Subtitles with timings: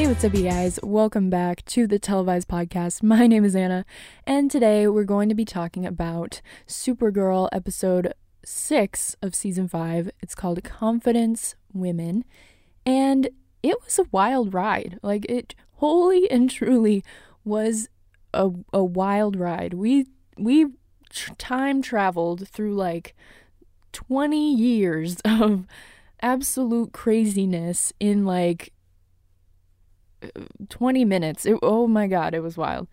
[0.00, 0.80] Hey, what's up, you guys?
[0.82, 3.02] Welcome back to the Televised Podcast.
[3.02, 3.84] My name is Anna,
[4.26, 10.10] and today we're going to be talking about Supergirl episode 6 of season 5.
[10.22, 12.24] It's called Confidence Women,
[12.86, 13.28] and
[13.62, 14.98] it was a wild ride.
[15.02, 17.04] Like, it wholly and truly
[17.44, 17.90] was
[18.32, 19.74] a, a wild ride.
[19.74, 20.06] We,
[20.38, 20.64] we
[21.10, 23.14] tr- time traveled through like
[23.92, 25.66] 20 years of
[26.22, 28.72] absolute craziness in like
[30.68, 31.46] 20 minutes.
[31.46, 32.88] It, oh my god, it was wild.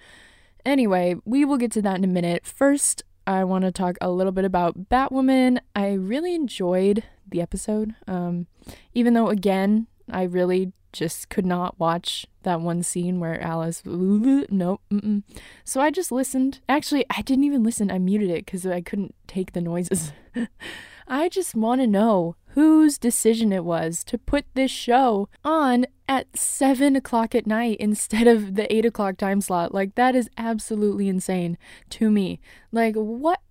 [0.65, 2.45] Anyway, we will get to that in a minute.
[2.45, 5.59] First, I want to talk a little bit about Batwoman.
[5.75, 7.95] I really enjoyed the episode.
[8.07, 8.47] Um,
[8.93, 14.81] even though, again, I really just could not watch that one scene where Alice, nope.
[14.91, 15.23] Mm-mm.
[15.63, 16.61] So I just listened.
[16.67, 17.91] Actually, I didn't even listen.
[17.91, 20.11] I muted it because I couldn't take the noises.
[21.07, 26.35] I just want to know whose decision it was to put this show on at
[26.35, 29.75] 7 o'clock at night instead of the 8 o'clock time slot.
[29.75, 31.59] Like, that is absolutely insane
[31.91, 32.39] to me.
[32.71, 33.41] Like, what?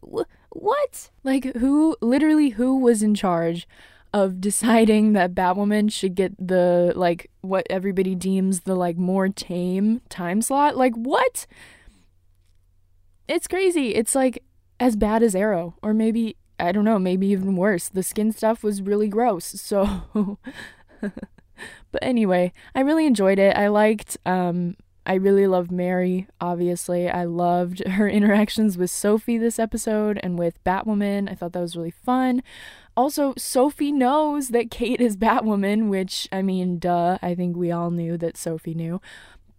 [0.00, 1.10] What?
[1.22, 3.68] Like, who, literally, who was in charge
[4.12, 10.00] of deciding that Batwoman should get the, like, what everybody deems the, like, more tame
[10.08, 10.76] time slot?
[10.76, 11.46] Like, what?
[13.28, 13.94] It's crazy.
[13.94, 14.42] It's like
[14.80, 17.88] as bad as Arrow, or maybe I don't know, maybe even worse.
[17.88, 19.54] The skin stuff was really gross.
[19.72, 20.38] So
[21.90, 23.56] But anyway, I really enjoyed it.
[23.56, 27.08] I liked um I really loved Mary, obviously.
[27.08, 31.30] I loved her interactions with Sophie this episode and with Batwoman.
[31.30, 32.42] I thought that was really fun.
[32.96, 37.90] Also, Sophie knows that Kate is Batwoman, which, I mean, duh, I think we all
[37.90, 39.00] knew that Sophie knew.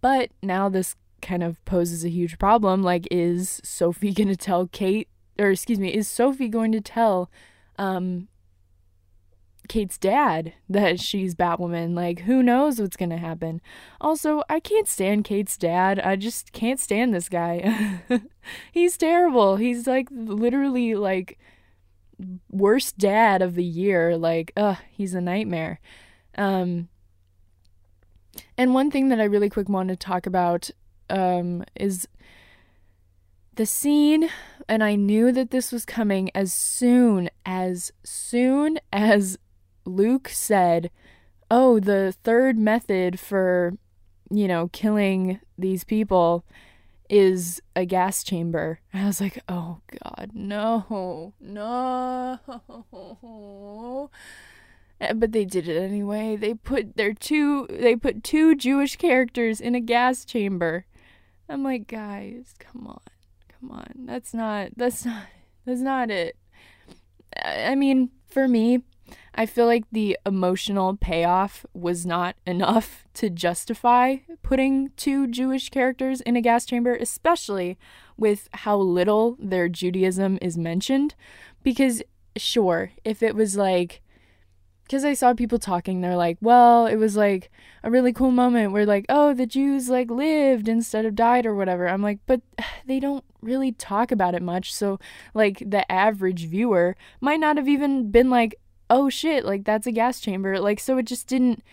[0.00, 2.82] But now this kind of poses a huge problem.
[2.82, 5.08] Like, is Sophie going to tell Kate
[5.38, 7.30] or excuse me, is Sophie going to tell
[7.78, 8.28] um
[9.68, 11.94] Kate's dad that she's Batwoman?
[11.94, 13.60] Like, who knows what's gonna happen?
[14.00, 15.98] Also, I can't stand Kate's dad.
[16.00, 18.00] I just can't stand this guy.
[18.72, 19.56] He's terrible.
[19.56, 21.38] He's like literally like
[22.50, 24.16] worst dad of the year.
[24.16, 25.80] Like, ugh, he's a nightmare.
[26.36, 26.88] Um
[28.58, 30.70] and one thing that I really quick want to talk about
[31.08, 32.06] um is
[33.56, 34.28] the scene
[34.68, 39.38] and I knew that this was coming as soon as soon as
[39.84, 40.90] Luke said,
[41.50, 43.74] "Oh, the third method for,
[44.30, 46.44] you know, killing these people
[47.08, 51.32] is a gas chamber." I was like, "Oh god, no.
[51.40, 52.40] No."
[55.14, 56.36] But they did it anyway.
[56.36, 60.86] They put their two they put two Jewish characters in a gas chamber.
[61.48, 63.00] I'm like, "Guys, come on."
[63.66, 64.06] Come on.
[64.06, 65.26] That's not that's not
[65.64, 66.36] that's not it.
[67.42, 68.82] I mean, for me,
[69.34, 76.20] I feel like the emotional payoff was not enough to justify putting two Jewish characters
[76.20, 77.76] in a gas chamber, especially
[78.16, 81.14] with how little their Judaism is mentioned.
[81.64, 82.02] Because,
[82.36, 84.00] sure, if it was like
[84.84, 87.50] because I saw people talking, they're like, well, it was like
[87.82, 91.54] a really cool moment where, like, oh, the Jews like lived instead of died or
[91.54, 91.88] whatever.
[91.88, 92.42] I'm like, but
[92.86, 94.72] they don't really talk about it much.
[94.72, 94.98] So,
[95.32, 98.54] like, the average viewer might not have even been like,
[98.90, 100.60] oh shit, like, that's a gas chamber.
[100.60, 101.64] Like, so it just didn't,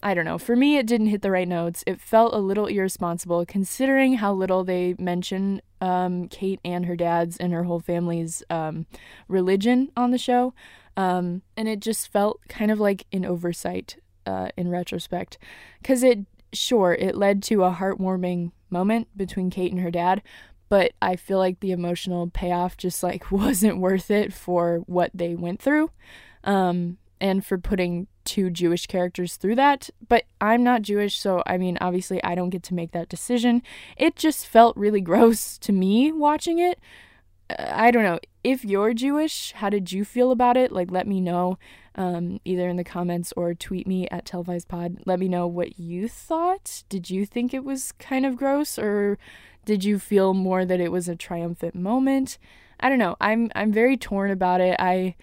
[0.00, 0.38] I don't know.
[0.38, 1.82] For me, it didn't hit the right notes.
[1.86, 7.36] It felt a little irresponsible considering how little they mention um, Kate and her dad's
[7.36, 8.86] and her whole family's um,
[9.26, 10.54] religion on the show.
[10.96, 15.38] Um, and it just felt kind of like an oversight uh, in retrospect.
[15.80, 16.20] Because it,
[16.52, 20.22] sure, it led to a heartwarming moment between Kate and her dad,
[20.68, 25.34] but I feel like the emotional payoff just like wasn't worth it for what they
[25.34, 25.90] went through.
[26.44, 29.88] Um, and for putting two Jewish characters through that.
[30.08, 33.62] But I'm not Jewish, so I mean, obviously, I don't get to make that decision.
[33.96, 36.80] It just felt really gross to me watching it.
[37.50, 38.18] I don't know.
[38.44, 40.72] If you're Jewish, how did you feel about it?
[40.72, 41.58] Like, let me know
[41.94, 45.02] um, either in the comments or tweet me at televisedpod.
[45.04, 46.84] Let me know what you thought.
[46.88, 49.18] Did you think it was kind of gross, or
[49.64, 52.38] did you feel more that it was a triumphant moment?
[52.80, 53.16] I don't know.
[53.20, 54.76] I'm I'm very torn about it.
[54.78, 55.14] I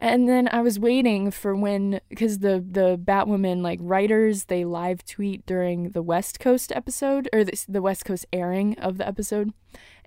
[0.00, 5.04] and then I was waiting for when because the the Batwoman like writers they live
[5.04, 9.52] tweet during the West Coast episode or the, the West Coast airing of the episode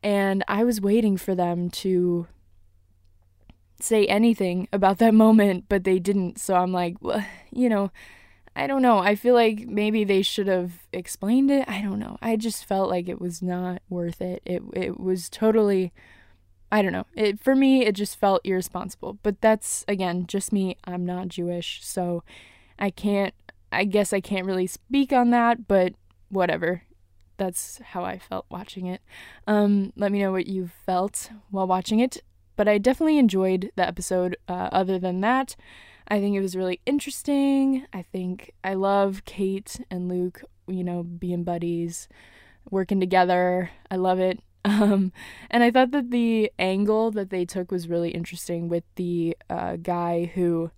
[0.03, 2.27] and I was waiting for them to
[3.79, 6.39] say anything about that moment, but they didn't.
[6.39, 7.91] So I'm like, well, you know,
[8.55, 8.99] I don't know.
[8.99, 11.67] I feel like maybe they should have explained it.
[11.67, 12.17] I don't know.
[12.21, 14.43] I just felt like it was not worth it.
[14.45, 15.91] It it was totally
[16.71, 17.05] I don't know.
[17.15, 19.17] It for me it just felt irresponsible.
[19.23, 20.77] But that's again just me.
[20.85, 22.23] I'm not Jewish, so
[22.77, 23.33] I can't
[23.71, 25.93] I guess I can't really speak on that, but
[26.29, 26.83] whatever.
[27.37, 29.01] That's how I felt watching it.
[29.47, 32.23] Um, let me know what you felt while watching it.
[32.55, 34.37] But I definitely enjoyed the episode.
[34.47, 35.55] Uh, other than that,
[36.07, 37.85] I think it was really interesting.
[37.93, 42.07] I think I love Kate and Luke, you know, being buddies,
[42.69, 43.71] working together.
[43.89, 44.39] I love it.
[44.65, 45.11] Um,
[45.51, 49.75] and I thought that the angle that they took was really interesting with the uh,
[49.75, 50.71] guy who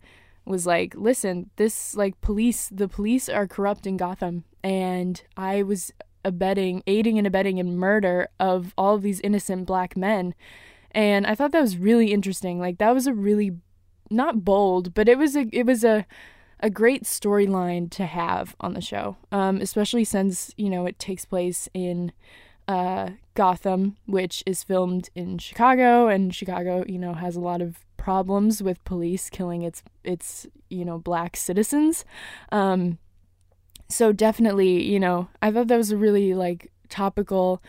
[0.44, 4.44] was like, listen, this, like, police, the police are corrupt in Gotham.
[4.63, 5.94] And I was
[6.25, 10.36] abetting, aiding and abetting in murder of all of these innocent black men.
[10.92, 12.60] And I thought that was really interesting.
[12.60, 13.54] Like, that was a really,
[14.10, 16.06] not bold, but it was a, it was a,
[16.60, 21.25] a great storyline to have on the show, um, especially since you know it takes
[21.25, 22.12] place in
[22.68, 27.86] uh, Gotham, which is filmed in Chicago, and Chicago, you know, has a lot of
[27.98, 32.06] problems with police killing its its you know black citizens.
[32.51, 32.98] Um,
[33.88, 37.62] so definitely, you know, I thought that was a really like topical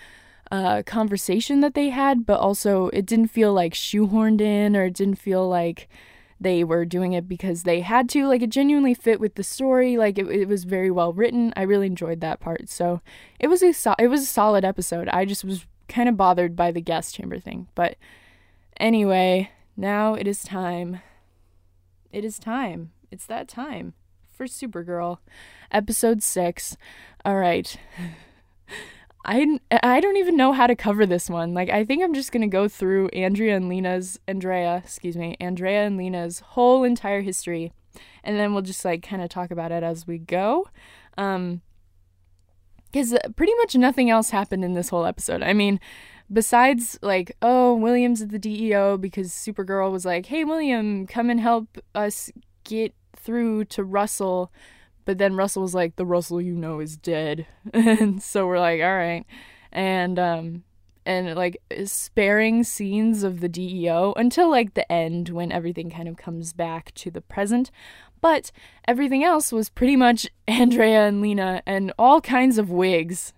[0.50, 4.94] uh, conversation that they had, but also it didn't feel like shoehorned in, or it
[4.94, 5.88] didn't feel like
[6.38, 8.26] they were doing it because they had to.
[8.26, 9.96] Like it genuinely fit with the story.
[9.96, 11.52] Like it, it was very well written.
[11.56, 12.68] I really enjoyed that part.
[12.68, 13.00] So
[13.40, 15.08] it was a so- it was a solid episode.
[15.08, 17.68] I just was kind of bothered by the gas chamber thing.
[17.74, 17.96] But
[18.78, 21.00] anyway now it is time.
[22.10, 22.92] It is time.
[23.10, 23.94] It's that time
[24.36, 25.18] for supergirl
[25.70, 26.76] episode 6
[27.24, 27.78] all right
[29.26, 31.52] I, I don't even know how to cover this one.
[31.52, 35.36] Like, I think I'm just going to go through Andrea and Lena's, Andrea, excuse me,
[35.40, 37.72] Andrea and Lena's whole entire history.
[38.22, 40.68] And then we'll just, like, kind of talk about it as we go.
[41.18, 41.62] Um,
[42.92, 45.42] because pretty much nothing else happened in this whole episode.
[45.42, 45.80] I mean,
[46.32, 51.40] besides, like, oh, William's at the DEO because Supergirl was like, hey, William, come and
[51.40, 52.30] help us
[52.62, 52.94] get
[53.26, 54.50] through to Russell
[55.06, 57.46] but then Russell was like, the Russell you know is dead.
[57.72, 59.24] and so we're like, all right.
[59.72, 60.64] And, um,
[61.06, 66.16] and like sparing scenes of the DEO until like the end when everything kind of
[66.16, 67.70] comes back to the present.
[68.20, 68.50] But
[68.88, 73.32] everything else was pretty much Andrea and Lena and all kinds of wigs.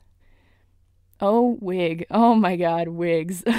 [1.20, 2.06] Oh, wig.
[2.10, 3.44] Oh my god, wigs.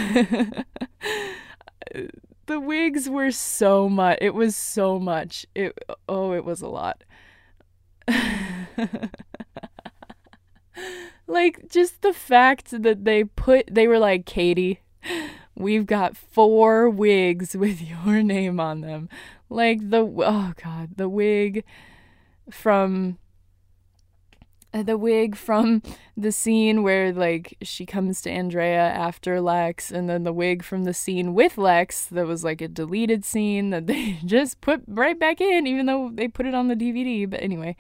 [2.50, 4.18] the wigs were so much.
[4.20, 5.46] It was so much.
[5.54, 5.78] It
[6.10, 7.04] oh, it was a lot.
[11.28, 14.82] like just the fact that they put they were like Katie,
[15.56, 19.10] we've got four wigs with your name on them.
[19.48, 21.64] Like the oh god, the wig
[22.50, 23.20] from
[24.72, 25.82] Uh, the wig from
[26.16, 30.84] the scene where like she comes to Andrea after Lex and then the wig from
[30.84, 35.18] the scene with Lex that was like a deleted scene that they just put right
[35.18, 37.76] back in even though they put it on the DVD but anyway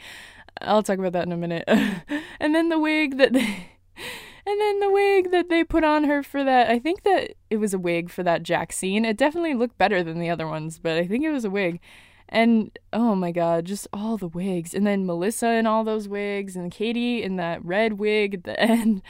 [0.61, 1.67] I'll talk about that in a minute.
[2.41, 3.41] And then the wig that they
[4.45, 7.57] and then the wig that they put on her for that I think that it
[7.57, 9.05] was a wig for that Jack scene.
[9.05, 11.81] It definitely looked better than the other ones but I think it was a wig
[12.29, 14.73] and oh my god, just all the wigs.
[14.73, 18.59] And then Melissa in all those wigs, and Katie in that red wig at the
[18.59, 19.01] end.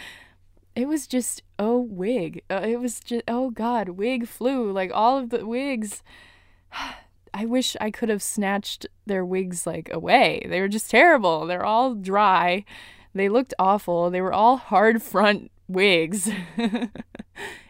[0.76, 2.44] It was just, oh, wig.
[2.50, 4.72] Uh, it was just, oh god, wig flew.
[4.72, 6.02] Like all of the wigs.
[7.32, 10.46] I wish I could have snatched their wigs like away.
[10.50, 11.46] They were just terrible.
[11.46, 12.66] They're all dry.
[13.14, 14.10] They looked awful.
[14.10, 16.30] They were all hard front wigs.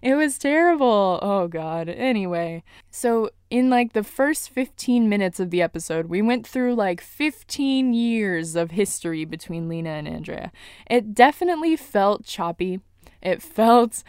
[0.02, 1.20] it was terrible.
[1.22, 1.90] Oh god.
[1.90, 7.02] Anyway, so in like the first 15 minutes of the episode, we went through like
[7.02, 10.52] 15 years of history between Lena and Andrea.
[10.90, 12.80] It definitely felt choppy.
[13.22, 14.04] It felt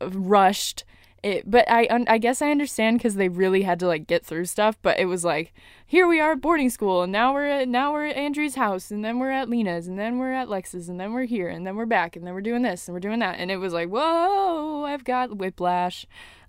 [0.00, 0.84] rushed.
[1.22, 4.46] It, but I I guess I understand because they really had to like get through
[4.46, 4.78] stuff.
[4.80, 5.52] But it was like
[5.86, 8.90] here we are at boarding school, and now we're at now we're at Andrea's house,
[8.90, 11.66] and then we're at Lena's, and then we're at Lex's, and then we're here, and
[11.66, 13.72] then we're back, and then we're doing this, and we're doing that, and it was
[13.72, 16.06] like whoa, I've got whiplash.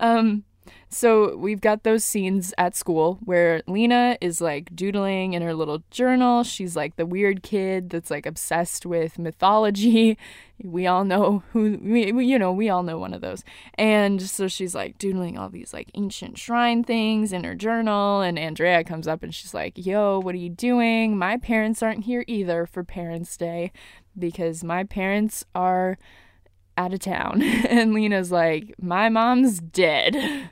[0.00, 0.44] um,
[0.92, 5.84] so we've got those scenes at school where Lena is like doodling in her little
[5.90, 6.42] journal.
[6.42, 10.18] She's like the weird kid that's like obsessed with mythology.
[10.62, 13.42] We all know who we, you know, we all know one of those.
[13.76, 18.38] And so she's like doodling all these like ancient shrine things in her journal and
[18.38, 21.16] Andrea comes up and she's like, "Yo, what are you doing?
[21.16, 23.72] My parents aren't here either for Parents' Day
[24.18, 25.96] because my parents are
[26.80, 30.16] out of town." and Lena's like, "My mom's dead."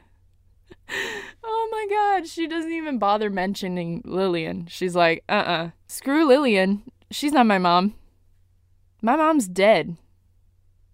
[1.45, 4.67] oh my god, she doesn't even bother mentioning Lillian.
[4.67, 5.65] She's like, uh uh-uh.
[5.65, 5.71] uh.
[5.87, 6.83] Screw Lillian.
[7.11, 7.95] She's not my mom.
[9.01, 9.97] My mom's dead.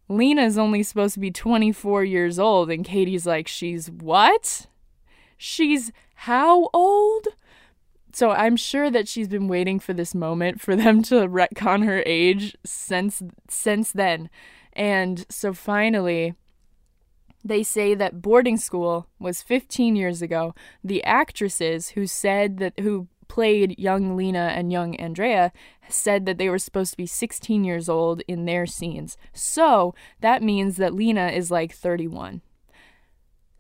[0.10, 2.70] Lena's only supposed to be 24 years old.
[2.70, 4.68] And Katie's like, she's what?
[5.38, 7.28] She's how old?
[8.14, 12.04] So I'm sure that she's been waiting for this moment for them to retcon her
[12.06, 14.30] age since since then.
[14.74, 16.36] And so finally
[17.44, 20.54] they say that boarding school was 15 years ago.
[20.84, 25.54] The actresses who said that who played young Lena and young Andrea
[25.88, 29.18] said that they were supposed to be 16 years old in their scenes.
[29.34, 32.42] So that means that Lena is like 31.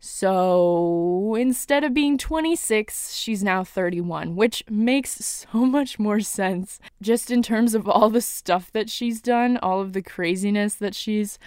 [0.03, 7.29] So instead of being 26, she's now 31, which makes so much more sense just
[7.29, 11.37] in terms of all the stuff that she's done, all of the craziness that she's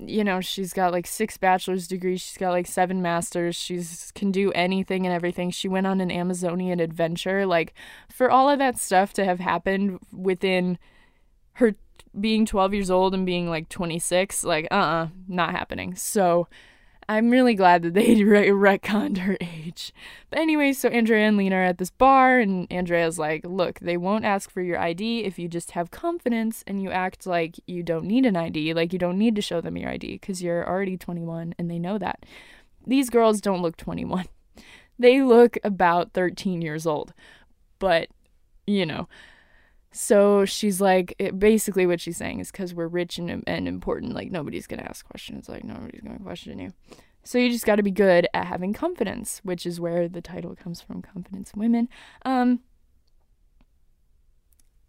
[0.00, 4.30] you know, she's got like six bachelor's degrees, she's got like seven masters, she's can
[4.30, 5.50] do anything and everything.
[5.50, 7.46] She went on an Amazonian adventure.
[7.46, 7.74] Like
[8.08, 10.78] for all of that stuff to have happened within
[11.54, 11.74] her
[12.18, 15.94] being 12 years old and being like 26, like uh-uh, not happening.
[15.94, 16.48] So
[17.08, 19.94] I'm really glad that they re- retconned her age.
[20.28, 23.96] But anyway, so Andrea and Lena are at this bar, and Andrea's like, Look, they
[23.96, 27.82] won't ask for your ID if you just have confidence and you act like you
[27.82, 30.68] don't need an ID, like you don't need to show them your ID because you're
[30.68, 32.26] already 21 and they know that.
[32.86, 34.26] These girls don't look 21,
[34.98, 37.14] they look about 13 years old.
[37.78, 38.08] But,
[38.66, 39.08] you know.
[40.00, 44.14] So she's like, it, basically, what she's saying is because we're rich and, and important,
[44.14, 45.48] like, nobody's going to ask questions.
[45.48, 46.72] Like, nobody's going to question you.
[47.24, 50.54] So you just got to be good at having confidence, which is where the title
[50.54, 51.88] comes from Confidence Women.
[52.24, 52.60] Um,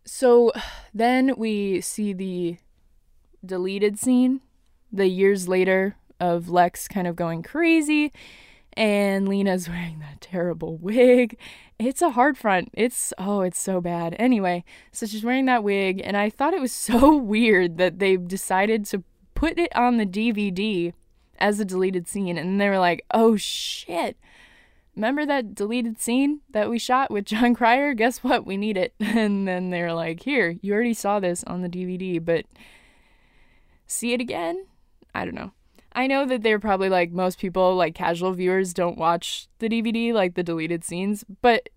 [0.05, 0.51] so
[0.93, 2.57] then we see the
[3.43, 4.41] deleted scene,
[4.91, 8.13] the years later of Lex kind of going crazy
[8.79, 11.37] and Lena's wearing that terrible wig.
[11.77, 12.69] It's a hard front.
[12.73, 14.15] It's oh, it's so bad.
[14.17, 18.17] Anyway, so she's wearing that wig, and I thought it was so weird that they
[18.17, 19.03] decided to
[19.35, 20.93] put it on the DVD
[21.37, 24.17] as a deleted scene, and they were like, "Oh shit."
[24.95, 27.93] Remember that deleted scene that we shot with Jon Cryer?
[27.93, 28.45] Guess what?
[28.45, 28.93] We need it.
[28.99, 32.45] And then they were like, Here, you already saw this on the DVD, but
[33.87, 34.65] see it again?
[35.15, 35.51] I don't know.
[35.93, 40.13] I know that they're probably like most people, like casual viewers, don't watch the DVD,
[40.13, 41.69] like the deleted scenes, but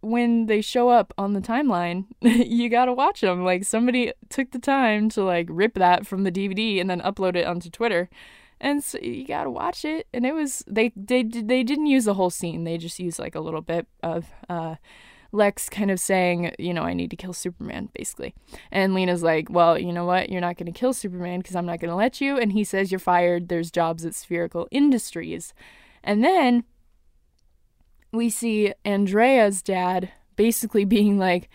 [0.00, 3.44] when they show up on the timeline, you gotta watch them.
[3.44, 7.36] Like somebody took the time to like rip that from the DVD and then upload
[7.36, 8.08] it onto Twitter,
[8.60, 10.06] and so you gotta watch it.
[10.12, 13.34] And it was they they they didn't use the whole scene; they just used like
[13.34, 14.76] a little bit of uh,
[15.30, 18.34] Lex kind of saying, you know, I need to kill Superman, basically.
[18.70, 20.30] And Lena's like, well, you know what?
[20.30, 22.38] You're not going to kill Superman because I'm not going to let you.
[22.38, 23.48] And he says, you're fired.
[23.48, 25.52] There's jobs at Spheerical Industries.
[26.02, 26.64] And then
[28.10, 31.50] we see Andrea's dad basically being like,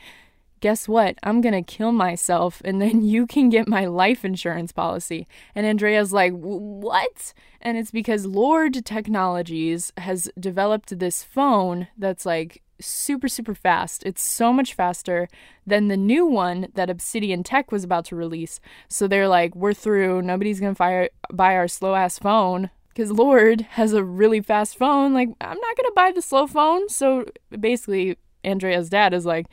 [0.59, 1.17] guess what?
[1.23, 5.27] I'm going to kill myself and then you can get my life insurance policy.
[5.53, 7.33] And Andrea's like, what?
[7.59, 14.03] And it's because Lord Technologies has developed this phone that's like super, super fast.
[14.05, 15.27] It's so much faster
[15.65, 18.59] than the new one that Obsidian Tech was about to release.
[18.87, 20.21] So they're like, we're through.
[20.21, 25.13] Nobody's going to buy our slow ass phone because Lord has a really fast phone.
[25.13, 26.89] Like, I'm not going to buy the slow phone.
[26.89, 27.25] So
[27.59, 29.47] basically, Andrea's dad is like,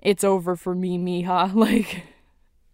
[0.00, 1.54] it's over for me, Mija.
[1.54, 2.04] Like,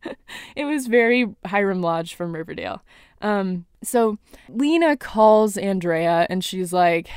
[0.57, 2.83] it was very Hiram Lodge from Riverdale.
[3.23, 4.19] Um, so
[4.49, 7.09] Lena calls Andrea and she's like,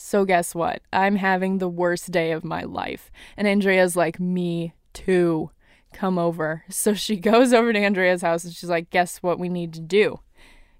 [0.00, 0.80] so, guess what?
[0.92, 3.10] I'm having the worst day of my life.
[3.36, 5.50] And Andrea's like, Me too.
[5.92, 6.64] Come over.
[6.68, 9.80] So she goes over to Andrea's house and she's like, Guess what we need to
[9.80, 10.20] do?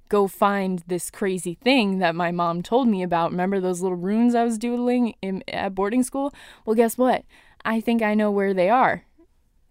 [0.08, 3.30] Go find this crazy thing that my mom told me about.
[3.30, 6.34] Remember those little runes I was doodling in, at boarding school?
[6.64, 7.24] Well, guess what?
[7.64, 9.04] I think I know where they are.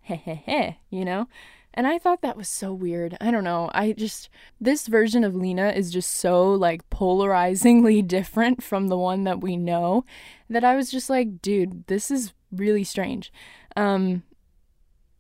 [0.01, 1.27] Heh heh heh, you know?
[1.73, 3.15] And I thought that was so weird.
[3.21, 3.69] I don't know.
[3.73, 9.23] I just, this version of Lena is just so like polarizingly different from the one
[9.25, 10.05] that we know
[10.49, 13.31] that I was just like, dude, this is really strange.
[13.75, 14.23] Um,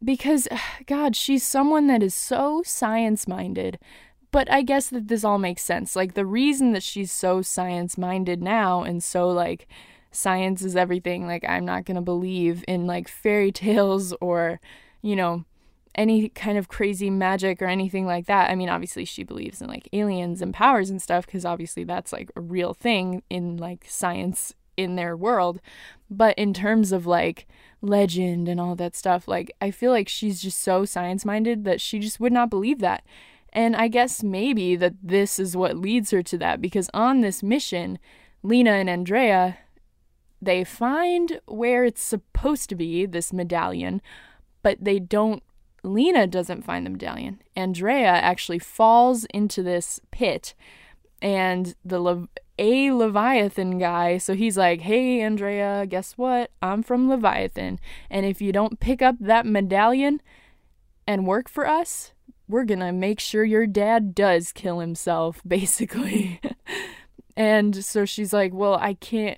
[0.03, 0.47] because,
[0.85, 3.79] God, she's someone that is so science minded.
[4.31, 5.95] But I guess that this all makes sense.
[5.95, 9.67] Like, the reason that she's so science minded now and so, like,
[10.11, 11.25] science is everything.
[11.25, 14.59] Like, I'm not going to believe in like fairy tales or,
[15.01, 15.45] you know,
[15.95, 18.49] any kind of crazy magic or anything like that.
[18.49, 22.13] I mean, obviously, she believes in like aliens and powers and stuff because obviously that's
[22.13, 25.59] like a real thing in like science in their world.
[26.09, 27.47] But in terms of like
[27.81, 31.81] legend and all that stuff, like I feel like she's just so science minded that
[31.81, 33.03] she just would not believe that.
[33.51, 37.41] And I guess maybe that this is what leads her to that because on this
[37.41, 37.97] mission,
[38.43, 39.57] Lena and Andrea
[40.41, 44.01] they find where it's supposed to be, this medallion,
[44.63, 45.43] but they don't
[45.83, 47.41] Lena doesn't find the medallion.
[47.55, 50.53] Andrea actually falls into this pit
[51.21, 56.51] and the Le- a Leviathan guy, so he's like, "Hey Andrea, guess what?
[56.61, 60.21] I'm from Leviathan, and if you don't pick up that medallion
[61.07, 62.11] and work for us,
[62.47, 66.41] we're to make sure your dad does kill himself, basically."
[67.37, 69.37] and so she's like, "Well, I can't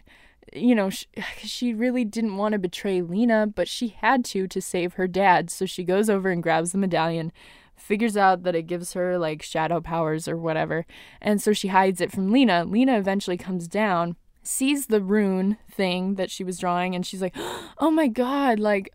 [0.53, 1.05] you know, she,
[1.37, 5.49] she really didn't want to betray Lena, but she had to to save her dad.
[5.49, 7.31] So she goes over and grabs the medallion,
[7.75, 10.85] figures out that it gives her like shadow powers or whatever.
[11.21, 12.65] And so she hides it from Lena.
[12.65, 17.35] Lena eventually comes down, sees the rune thing that she was drawing, and she's like,
[17.79, 18.93] oh my god, like,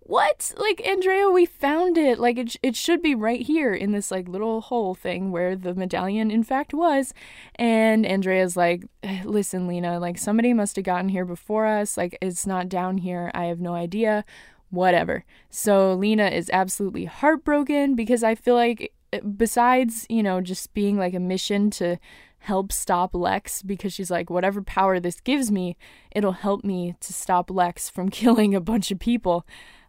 [0.00, 0.52] what?
[0.56, 2.18] Like andrea we found it.
[2.18, 5.74] Like it, it should be right here in this like little hole thing where the
[5.74, 7.12] medallion in fact was.
[7.56, 11.96] And andrea's like eh, listen lena like somebody must have gotten here before us.
[11.96, 13.30] Like it's not down here.
[13.34, 14.24] I have no idea.
[14.70, 15.24] Whatever.
[15.50, 20.96] So lena is absolutely heartbroken because i feel like eh, besides you know just being
[20.96, 21.98] like a mission to
[22.40, 25.76] help stop Lex because she's like, whatever power this gives me,
[26.10, 29.46] it'll help me to stop Lex from killing a bunch of people.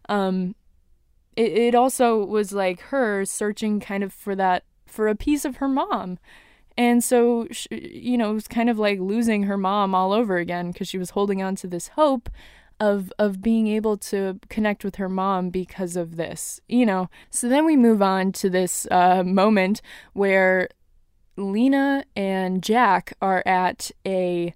[0.08, 0.54] Um,
[1.34, 5.56] it, it also was like her searching kind of for that, for a piece of
[5.56, 6.18] her mom.
[6.76, 10.36] And so, she, you know, it was kind of like losing her mom all over
[10.36, 12.28] again because she was holding on to this hope
[12.80, 17.08] of of being able to connect with her mom because of this, you know.
[17.30, 19.82] So then we move on to this uh, moment
[20.14, 20.68] where
[21.36, 24.54] Lena and Jack are at a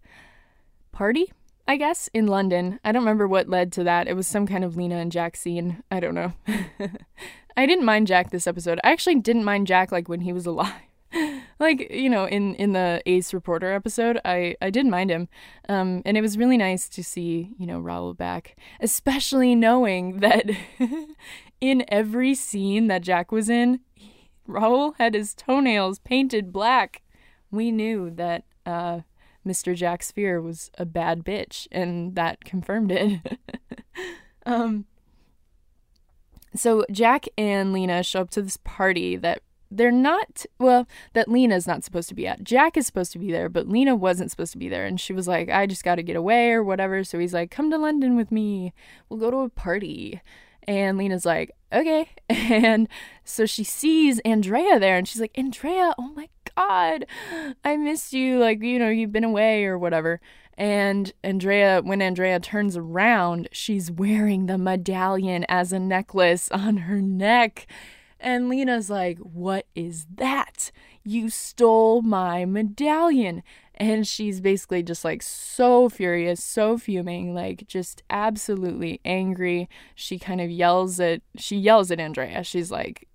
[0.93, 1.33] party,
[1.67, 2.81] I guess, in London.
[2.85, 4.09] I don't remember what led to that.
[4.09, 5.83] It was some kind of Lena and Jack scene.
[5.91, 6.33] I don't know.
[7.57, 8.79] I didn't mind Jack this episode.
[8.85, 10.73] I actually didn't mind Jack like when he was alive.
[11.59, 15.29] like, you know, in in the Ace Reporter episode, I I didn't mind him.
[15.69, 20.51] Um and it was really nice to see, you know, Rahul back, especially knowing that
[21.61, 23.81] in every scene that Jack was in,
[24.47, 27.03] Rahul had his toenails painted black.
[27.51, 29.01] We knew that uh,
[29.47, 29.75] Mr.
[29.75, 33.39] Jack Spheer was a bad bitch, and that confirmed it.
[34.47, 34.87] um,
[36.55, 41.67] so Jack and Lena show up to this party that they're not well that Lena's
[41.67, 42.45] not supposed to be at.
[42.45, 45.13] Jack is supposed to be there, but Lena wasn't supposed to be there and she
[45.13, 47.03] was like I just got to get away or whatever.
[47.05, 48.73] So he's like come to London with me.
[49.09, 50.21] We'll go to a party.
[50.66, 52.11] And Lena's like, okay.
[52.29, 52.88] And
[53.24, 57.07] so she sees Andrea there and she's like, Andrea, oh my God,
[57.64, 58.38] I missed you.
[58.38, 60.20] Like, you know, you've been away or whatever.
[60.59, 67.00] And Andrea, when Andrea turns around, she's wearing the medallion as a necklace on her
[67.00, 67.66] neck.
[68.18, 70.70] And Lena's like, What is that?
[71.05, 73.42] You stole my medallion
[73.77, 79.69] and she's basically just like so furious, so fuming, like just absolutely angry.
[79.95, 82.43] She kind of yells at she yells at Andrea.
[82.43, 83.09] She's like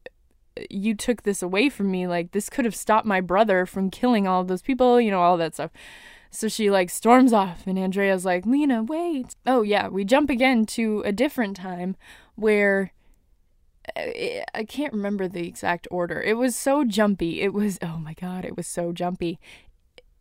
[0.70, 4.28] you took this away from me like this could have stopped my brother from killing
[4.28, 5.72] all those people, you know, all that stuff.
[6.30, 10.66] So she like storms off and Andrea's like, "Lena, wait." Oh yeah, we jump again
[10.68, 11.96] to a different time
[12.36, 12.94] where
[13.96, 16.22] uh, I can't remember the exact order.
[16.22, 17.42] It was so jumpy.
[17.42, 19.40] It was, oh my God, it was so jumpy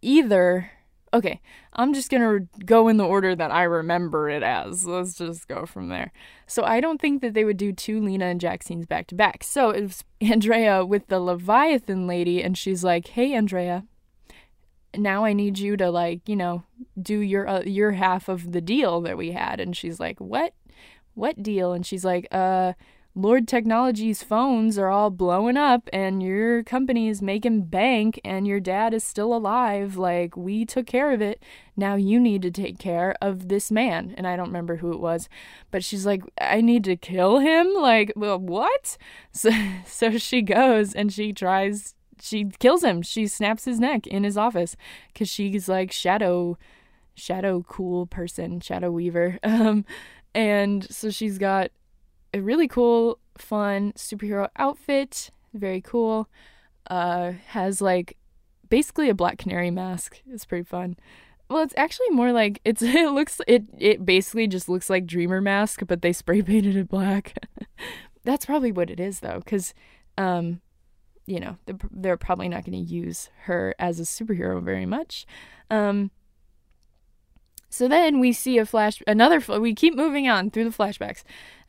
[0.02, 0.70] either
[1.12, 1.40] okay,
[1.72, 4.86] I'm just going to go in the order that I remember it as.
[4.86, 6.12] Let's just go from there.
[6.46, 9.14] So I don't think that they would do two Lena and Jack scenes back to
[9.14, 9.42] back.
[9.42, 13.84] So it was Andrea with the Leviathan lady, and she's like, "Hey, Andrea,
[14.96, 16.64] now I need you to like, you know,
[17.00, 20.54] do your uh, your half of the deal that we had." And she's like, "What?
[21.14, 22.74] What deal?" And she's like, "Uh."
[23.20, 28.60] Lord Technology's phones are all blowing up and your company is making bank and your
[28.60, 29.98] dad is still alive.
[29.98, 31.42] Like, we took care of it.
[31.76, 34.14] Now you need to take care of this man.
[34.16, 35.28] And I don't remember who it was,
[35.70, 37.74] but she's like, I need to kill him?
[37.74, 38.96] Like, well, what?
[39.32, 39.50] So,
[39.86, 43.02] so she goes and she tries, she kills him.
[43.02, 44.76] She snaps his neck in his office
[45.12, 46.58] because she's like, shadow,
[47.14, 49.38] shadow cool person, shadow weaver.
[49.44, 49.84] Um,
[50.34, 51.70] and so she's got
[52.32, 55.30] a really cool, fun superhero outfit.
[55.54, 56.28] Very cool.
[56.88, 58.16] Uh, has like
[58.68, 60.22] basically a black canary mask.
[60.30, 60.96] It's pretty fun.
[61.48, 65.40] well, it's actually more like it's it looks it it basically just looks like Dreamer
[65.40, 67.34] mask, but they spray painted it black.
[68.24, 69.74] That's probably what it is though, because
[70.16, 70.60] um,
[71.26, 75.26] you know they're, they're probably not going to use her as a superhero very much.
[75.70, 76.10] Um,
[77.70, 79.40] so then we see a flash, another.
[79.60, 81.22] We keep moving on through the flashbacks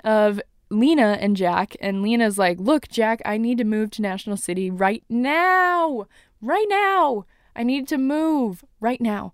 [0.03, 0.41] of
[0.71, 4.71] Lena and Jack, and Lena's like, "Look, Jack, I need to move to National City
[4.71, 6.07] right now,
[6.41, 7.25] right now.
[7.55, 9.33] I need to move right now."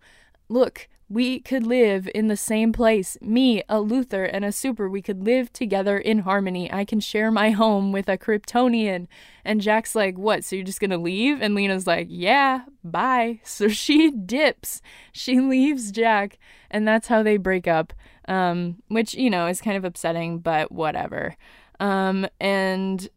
[0.49, 3.17] Look, we could live in the same place.
[3.21, 6.71] Me, a Luthor, and a Super, we could live together in harmony.
[6.71, 9.07] I can share my home with a Kryptonian.
[9.45, 10.43] And Jack's like, What?
[10.43, 11.41] So you're just gonna leave?
[11.41, 13.39] And Lena's like, Yeah, bye.
[13.47, 14.81] So she dips.
[15.11, 16.37] She leaves Jack,
[16.69, 17.93] and that's how they break up.
[18.27, 21.37] Um, which, you know, is kind of upsetting, but whatever.
[21.79, 23.07] Um, and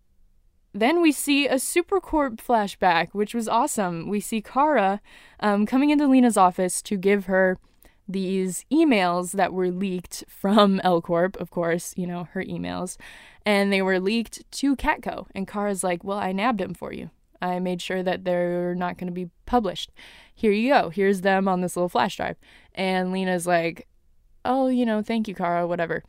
[0.72, 4.08] then we see a Supercorp flashback, which was awesome.
[4.08, 5.00] We see Kara
[5.40, 7.58] um, coming into Lena's office to give her
[8.12, 12.96] these emails that were leaked from L Corp, of course, you know, her emails,
[13.46, 15.26] and they were leaked to Catco.
[15.34, 17.10] And Kara's like, Well, I nabbed them for you.
[17.42, 19.90] I made sure that they're not going to be published.
[20.34, 20.90] Here you go.
[20.90, 22.36] Here's them on this little flash drive.
[22.74, 23.86] And Lena's like,
[24.44, 26.02] Oh, you know, thank you, Kara, whatever.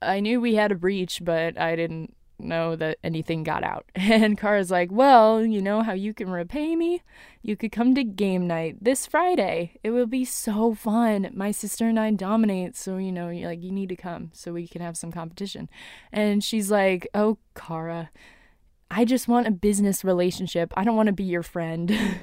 [0.00, 3.86] I knew we had a breach, but I didn't know that anything got out.
[3.94, 7.02] And Kara's like, Well, you know how you can repay me?
[7.42, 9.78] You could come to game night this Friday.
[9.82, 11.30] It will be so fun.
[11.34, 14.66] My sister and I dominate, so you know, like you need to come so we
[14.66, 15.68] can have some competition.
[16.12, 18.10] And she's like, Oh, Kara,
[18.90, 20.72] I just want a business relationship.
[20.76, 21.96] I don't want to be your friend.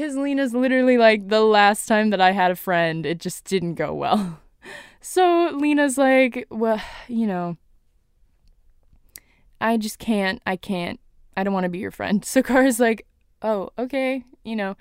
[0.00, 3.74] Because Lena's literally like, the last time that I had a friend, it just didn't
[3.74, 4.40] go well.
[5.02, 7.56] So Lena's like, well, you know,
[9.60, 10.40] I just can't.
[10.46, 11.00] I can't.
[11.36, 12.24] I don't want to be your friend.
[12.24, 13.06] So Kara's like,
[13.42, 14.76] oh, okay, you know.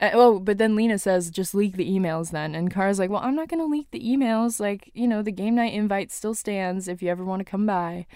[0.00, 2.54] Uh, oh, but then Lena says, just leak the emails then.
[2.54, 4.58] And Kara's like, well, I'm not going to leak the emails.
[4.58, 7.64] Like, you know, the game night invite still stands if you ever want to come
[7.64, 8.06] by.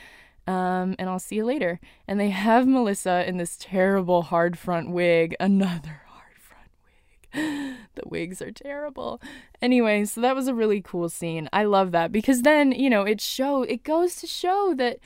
[0.47, 1.79] Um, and I'll see you later.
[2.09, 5.37] And they have Melissa in this terrible hard front wig.
[5.41, 7.77] Another hard front wig.
[7.95, 9.21] the wigs are terrible.
[9.63, 11.49] Anyway, so that was a really cool scene.
[11.53, 14.99] I love that because then, you know, it show it goes to show that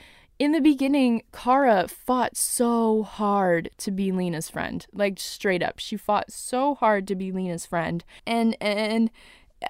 [0.43, 4.85] in the beginning, Kara fought so hard to be Lena's friend.
[4.93, 5.79] Like straight up.
[5.79, 8.05] She fought so hard to be Lena's friend.
[8.27, 9.13] And and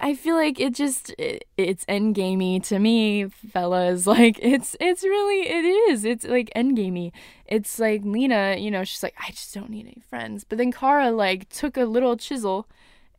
[0.01, 4.07] I feel like it just it, it's endgamey to me, fellas.
[4.13, 6.05] Like it's it's really it is.
[6.05, 7.11] It's like endgamey.
[7.45, 10.43] It's like Lena, you know, she's like I just don't need any friends.
[10.43, 12.67] But then Kara like took a little chisel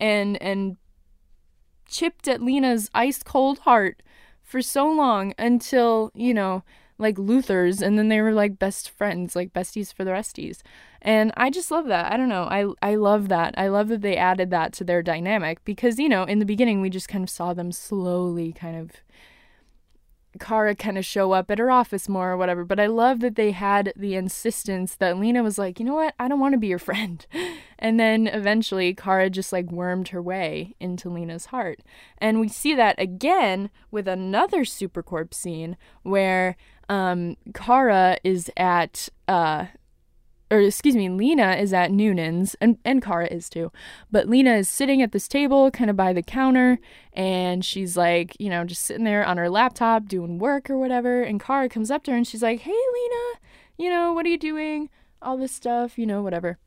[0.01, 0.77] and and
[1.87, 4.03] chipped at Lena's ice cold heart
[4.43, 6.65] for so long until, you know,
[6.99, 10.61] like Luthors and then they were like best friends, like besties for the resties.
[11.03, 12.13] And I just love that.
[12.13, 12.45] I don't know.
[12.45, 13.55] I I love that.
[13.59, 16.81] I love that they added that to their dynamic because, you know, in the beginning
[16.81, 18.93] we just kind of saw them slowly kind of
[20.39, 22.65] Kara kind of show up at her office more or whatever.
[22.65, 26.15] But I love that they had the insistence that Lena was like, you know what?
[26.19, 27.25] I don't want to be your friend.
[27.77, 31.81] And then eventually Kara just like wormed her way into Lena's heart.
[32.17, 36.57] And we see that again with another Supercorp scene where
[36.89, 39.67] um, Kara is at uh,
[40.51, 43.73] or excuse me, Lena is at Noonan's, and, and Kara is too.
[44.11, 46.79] But Lena is sitting at this table, kind of by the counter,
[47.13, 51.23] and she's like, you know, just sitting there on her laptop doing work or whatever.
[51.23, 53.41] And Kara comes up to her and she's like, hey, Lena,
[53.79, 54.91] you know, what are you doing?
[55.23, 56.59] All this stuff, you know, whatever.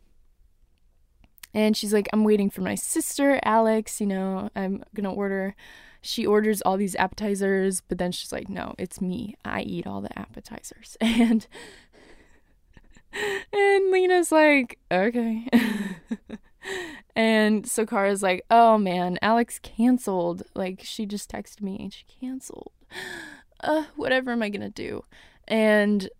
[1.54, 5.56] And she's like, I'm waiting for my sister, Alex, you know, I'm gonna order.
[6.02, 9.36] She orders all these appetizers, but then she's like, no, it's me.
[9.44, 10.98] I eat all the appetizers.
[11.02, 11.48] And
[13.54, 15.48] and Lena's like, okay.
[17.16, 20.44] and so Kara's like, oh man, Alex canceled.
[20.54, 22.72] Like, she just texted me and she canceled.
[23.60, 25.04] Uh, whatever am I gonna do?
[25.48, 26.12] And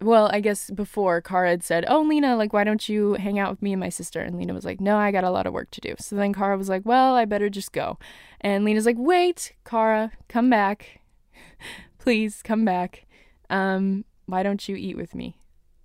[0.00, 3.50] well, I guess before Kara had said, Oh, Lena, like, why don't you hang out
[3.50, 4.20] with me and my sister?
[4.20, 5.94] And Lena was like, No, I got a lot of work to do.
[5.98, 7.98] So then Kara was like, Well, I better just go.
[8.40, 11.00] And Lena's like, Wait, Kara, come back.
[11.98, 13.06] Please come back.
[13.50, 15.38] Um, why don't you eat with me?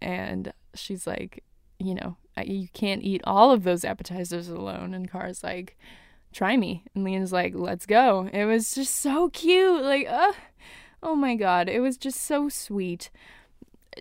[0.04, 1.44] and she's like,
[1.80, 4.94] you know, you can't eat all of those appetizers alone.
[4.94, 5.78] And Kara's like,
[6.34, 6.84] try me.
[6.94, 8.30] And Lena's like, let's go.
[8.34, 9.82] It was just so cute.
[9.82, 10.34] Like, uh,
[11.02, 11.70] oh my God.
[11.70, 13.10] It was just so sweet.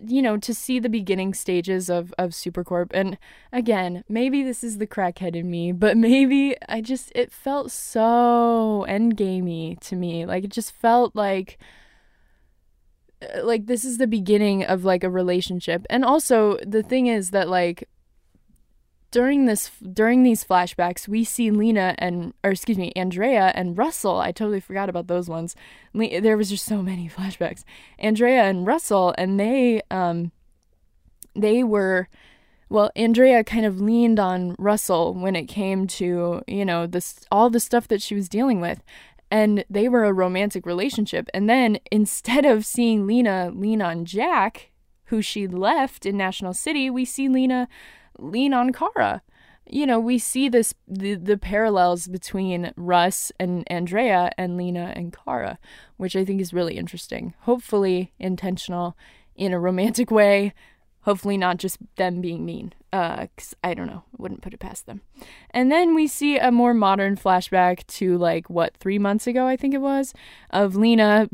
[0.01, 2.91] You know, to see the beginning stages of, of Supercorp.
[2.93, 3.17] And
[3.51, 8.85] again, maybe this is the crackhead in me, but maybe I just, it felt so
[8.87, 10.25] endgamey to me.
[10.25, 11.57] Like, it just felt like
[13.21, 15.85] uh, like this is the beginning of like a relationship.
[15.89, 17.87] And also the thing is that like
[19.13, 24.19] during this during these flashbacks, we see Lena and or excuse me, Andrea and Russell.
[24.19, 25.55] I totally forgot about those ones.
[25.93, 27.63] Le- there was just so many flashbacks.
[27.99, 30.31] Andrea and Russell, and they um
[31.35, 32.09] they were
[32.69, 37.51] well, Andrea kind of leaned on Russell when it came to, you know, this all
[37.51, 38.81] the stuff that she was dealing with.
[39.29, 41.29] And they were a romantic relationship.
[41.35, 44.71] And then instead of seeing Lena lean on Jack,
[45.05, 47.67] who she left in National City, we see Lena
[48.17, 49.21] lean on Kara.
[49.65, 55.15] You know, we see this the, the parallels between Russ and Andrea and Lena and
[55.15, 55.57] Kara,
[55.97, 57.33] which I think is really interesting.
[57.41, 58.97] Hopefully intentional
[59.35, 60.53] in a romantic way
[61.03, 64.59] Hopefully, not just them being mean, Uh, because uh, I don't know, wouldn't put it
[64.61, 65.01] past them.
[65.51, 69.57] And then we see a more modern flashback to like what three months ago, I
[69.57, 70.13] think it was,
[70.49, 71.27] of Lena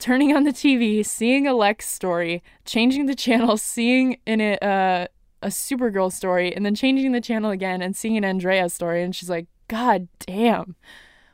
[0.00, 5.06] turning on the TV, seeing a Lex story, changing the channel, seeing in it uh,
[5.44, 9.14] a Supergirl story, and then changing the channel again and seeing an Andrea story, and
[9.14, 10.74] she's like, God damn,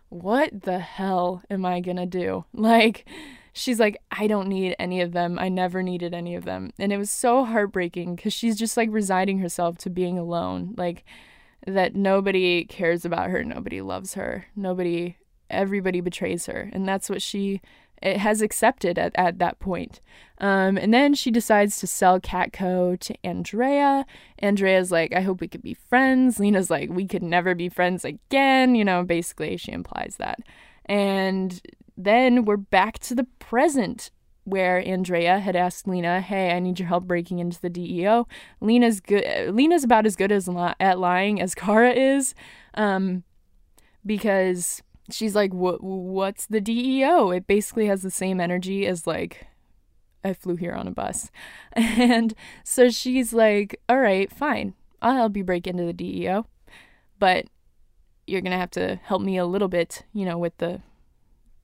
[0.08, 2.44] what the hell am I gonna do?
[2.52, 3.08] Like
[3.52, 5.38] she's like, I don't need any of them.
[5.38, 6.70] I never needed any of them.
[6.78, 10.74] And it was so heartbreaking because she's just like resigning herself to being alone.
[10.76, 11.04] Like,
[11.66, 15.16] that nobody cares about her, nobody loves her, nobody,
[15.50, 16.70] everybody betrays her.
[16.72, 17.60] And that's what she
[18.02, 20.00] has accepted at, at that point.
[20.38, 24.06] Um, and then she decides to sell Catco to Andrea.
[24.38, 26.40] Andrea's like, I hope we could be friends.
[26.40, 28.74] Lena's like, we could never be friends again.
[28.74, 30.40] You know, basically, she implies that.
[30.86, 31.60] And
[31.96, 34.10] then we're back to the present
[34.44, 38.26] where Andrea had asked Lena, "Hey, I need your help breaking into the DEO."
[38.60, 39.54] Lena's good.
[39.54, 42.34] Lena's about as good as li- at lying as Kara is,
[42.74, 43.22] um,
[44.04, 44.82] because
[45.12, 45.82] she's like, "What?
[45.82, 49.46] What's the DEO?" It basically has the same energy as like,
[50.24, 51.30] I flew here on a bus,
[51.72, 56.46] and so she's like, "All right, fine, I'll help you break into the DEO,
[57.18, 57.46] but."
[58.26, 60.82] You're gonna have to help me a little bit, you know, with the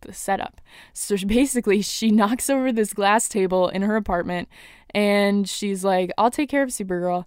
[0.00, 0.60] the setup.
[0.92, 4.48] So basically, she knocks over this glass table in her apartment
[4.90, 7.24] and she's like, I'll take care of Supergirl.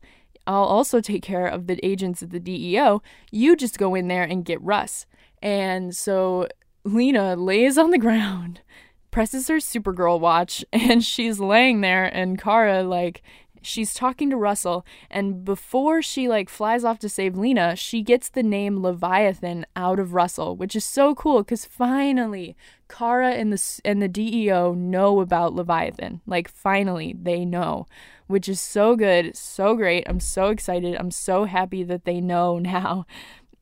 [0.47, 3.03] I'll also take care of the agents at the DEO.
[3.32, 5.05] You just go in there and get Russ.
[5.41, 6.47] And so
[6.84, 8.62] Lena lays on the ground,
[9.12, 13.21] presses her Supergirl watch, and she's laying there, and Kara, like,
[13.62, 18.30] she's talking to Russell and before she like flies off to save Lena, she gets
[18.30, 22.56] the name Leviathan out of Russell, which is so cool cuz finally
[22.88, 26.21] Kara and the and the DEO know about Leviathan.
[26.25, 27.88] Like finally they know,
[28.28, 30.04] which is so good, so great.
[30.08, 30.95] I'm so excited.
[30.95, 33.06] I'm so happy that they know now.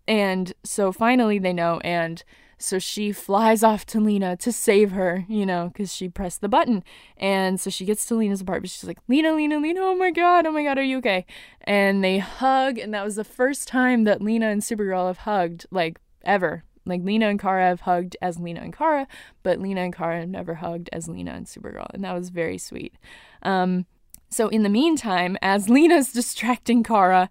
[0.08, 2.24] And so finally they know and
[2.60, 6.50] so she flies off to Lena to save her, you know, because she pressed the
[6.50, 6.84] button.
[7.16, 8.72] And so she gets to Lena's apartment.
[8.72, 11.26] She's like, Lena, Lena, Lena, oh my God, oh my God, are you okay?
[11.62, 12.80] And they hug.
[12.80, 16.64] And that was the first time that Lena and Supergirl have hugged, like, ever.
[16.84, 19.08] Like, Lena and Kara have hugged as Lena and Kara,
[19.44, 21.88] but Lena and Kara have never hugged as Lena and Supergirl.
[21.94, 22.96] And that was very sweet.
[23.44, 23.86] Um,
[24.30, 27.30] so, in the meantime, as Lena's distracting Kara,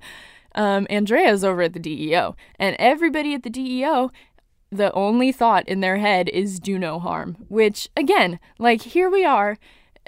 [0.56, 4.10] um, Andrea's over at the DEO, and everybody at the DEO
[4.70, 9.24] the only thought in their head is do no harm, which again, like here we
[9.24, 9.58] are,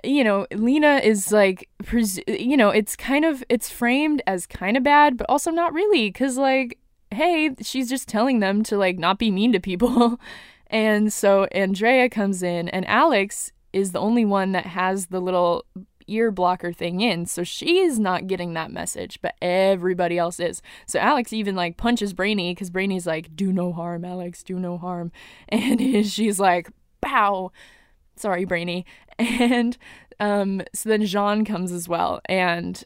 [0.04, 4.76] you know, Lena is like pres- you know, it's kind of it's framed as kind
[4.76, 6.78] of bad, but also not really cuz like
[7.10, 10.20] hey, she's just telling them to like not be mean to people.
[10.66, 15.64] and so Andrea comes in and Alex is the only one that has the little
[16.08, 17.26] ear blocker thing in.
[17.26, 20.62] So she's not getting that message, but everybody else is.
[20.86, 24.78] So Alex even like punches Brainy because Brainy's like, do no harm, Alex, do no
[24.78, 25.12] harm.
[25.48, 27.52] And she's like, bow.
[28.16, 28.84] Sorry, Brainy.
[29.18, 29.76] And
[30.20, 32.20] um, so then J'onn comes as well.
[32.26, 32.84] And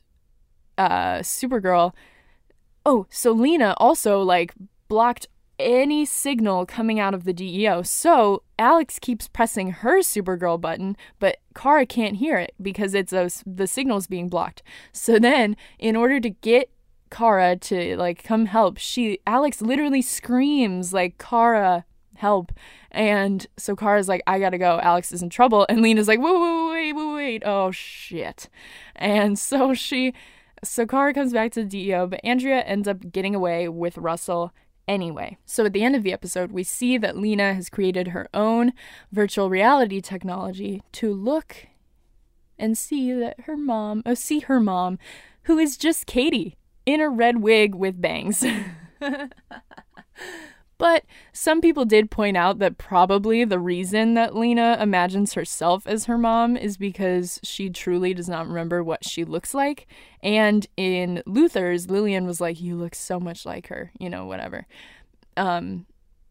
[0.79, 1.93] uh, Supergirl.
[2.87, 4.55] Oh, so Lena also like
[4.89, 5.27] blocked
[5.63, 7.83] any signal coming out of the DEO.
[7.83, 13.31] So Alex keeps pressing her Supergirl button, but Kara can't hear it because it's a,
[13.47, 14.63] the signal's being blocked.
[14.93, 16.71] So then, in order to get
[17.11, 21.85] Kara to like come help, she Alex literally screams like Kara
[22.17, 22.53] help.
[22.91, 24.79] And so Kara's like, I gotta go.
[24.81, 25.67] Alex is in trouble.
[25.69, 27.43] And Lena's like, wait, wait, wait, wait, wait.
[27.45, 28.49] Oh shit.
[28.97, 30.15] And so she,
[30.63, 34.53] so Kara comes back to the DEO, but Andrea ends up getting away with Russell
[34.89, 35.39] anyway.
[35.45, 38.73] So at the end of the episode, we see that Lena has created her own
[39.11, 41.69] virtual reality technology to look
[42.59, 44.99] and see that her mom, oh, see her mom,
[45.45, 48.45] who is just Katie in a red wig with bangs.
[50.83, 56.07] But some people did point out that probably the reason that Lena imagines herself as
[56.07, 59.87] her mom is because she truly does not remember what she looks like.
[60.25, 64.67] And in Luthors, Lillian was like, You look so much like her, you know, whatever.
[65.37, 65.87] Um,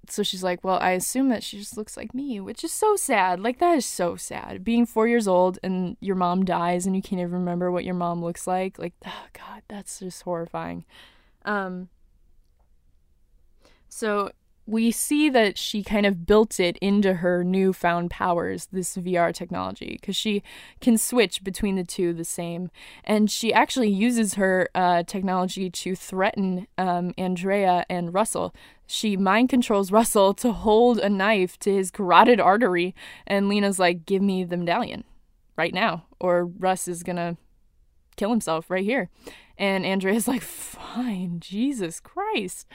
[0.09, 2.97] so she's like, Well, I assume that she just looks like me, which is so
[2.97, 3.39] sad.
[3.39, 4.65] Like, that is so sad.
[4.65, 7.95] Being four years old and your mom dies and you can't even remember what your
[7.95, 8.77] mom looks like.
[8.77, 10.83] Like, oh, God, that's just horrifying.
[11.45, 11.87] Um,
[13.87, 14.31] so
[14.71, 19.97] we see that she kind of built it into her newfound powers, this VR technology,
[19.99, 20.41] because she
[20.79, 22.71] can switch between the two the same.
[23.03, 28.55] And she actually uses her uh, technology to threaten um, Andrea and Russell.
[28.87, 32.95] She mind controls Russell to hold a knife to his carotid artery,
[33.27, 35.03] and Lena's like, Give me the medallion
[35.57, 37.35] right now, or Russ is gonna
[38.15, 39.09] kill himself right here.
[39.57, 42.67] And Andrea's like, Fine, Jesus Christ.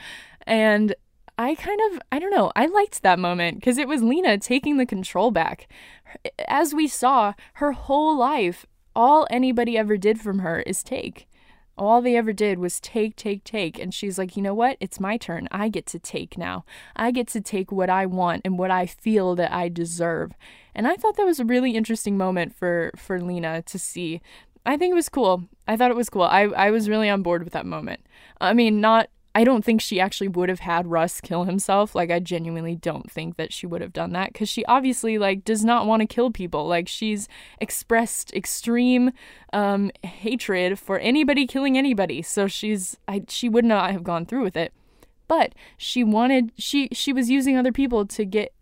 [0.45, 0.93] And
[1.37, 4.77] I kind of, I don't know, I liked that moment because it was Lena taking
[4.77, 5.67] the control back.
[6.47, 11.27] As we saw, her whole life, all anybody ever did from her is take.
[11.77, 13.77] All they ever did was take, take, take.
[13.77, 14.77] And she's like, you know what?
[14.79, 15.47] It's my turn.
[15.51, 16.65] I get to take now.
[16.95, 20.31] I get to take what I want and what I feel that I deserve.
[20.73, 24.21] And I thought that was a really interesting moment for, for Lena to see.
[24.65, 25.43] I think it was cool.
[25.67, 26.23] I thought it was cool.
[26.23, 28.01] I, I was really on board with that moment.
[28.41, 31.93] I mean, not I don't think she actually would have had Russ kill himself.
[31.93, 35.45] Like I genuinely don't think that she would have done that cuz she obviously like
[35.45, 36.65] does not want to kill people.
[36.65, 37.27] Like she's
[37.61, 39.11] expressed extreme
[39.53, 42.23] um hatred for anybody killing anybody.
[42.23, 44.73] So she's I she would not have gone through with it.
[45.27, 48.53] But she wanted she she was using other people to get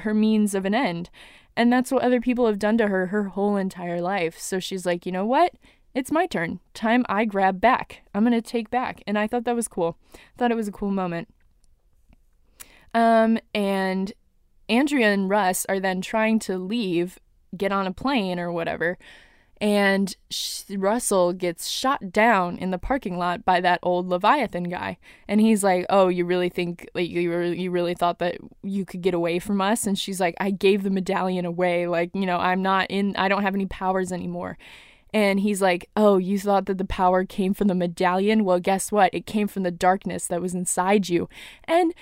[0.00, 1.08] her means of an end.
[1.56, 4.40] And that's what other people have done to her her whole entire life.
[4.40, 5.54] So she's like, "You know what?
[5.96, 6.60] It's my turn.
[6.74, 8.02] Time I grab back.
[8.14, 9.02] I'm going to take back.
[9.06, 9.96] And I thought that was cool.
[10.36, 11.28] Thought it was a cool moment.
[12.92, 14.12] Um, and
[14.68, 17.18] Andrea and Russ are then trying to leave,
[17.56, 18.98] get on a plane or whatever.
[19.58, 20.14] And
[20.68, 24.98] Russell gets shot down in the parking lot by that old Leviathan guy.
[25.26, 29.00] And he's like, "Oh, you really think like you you really thought that you could
[29.00, 31.86] get away from us?" And she's like, "I gave the medallion away.
[31.86, 34.58] Like, you know, I'm not in I don't have any powers anymore."
[35.16, 38.44] And he's like, Oh, you thought that the power came from the medallion?
[38.44, 39.14] Well, guess what?
[39.14, 41.26] It came from the darkness that was inside you.
[41.64, 41.94] And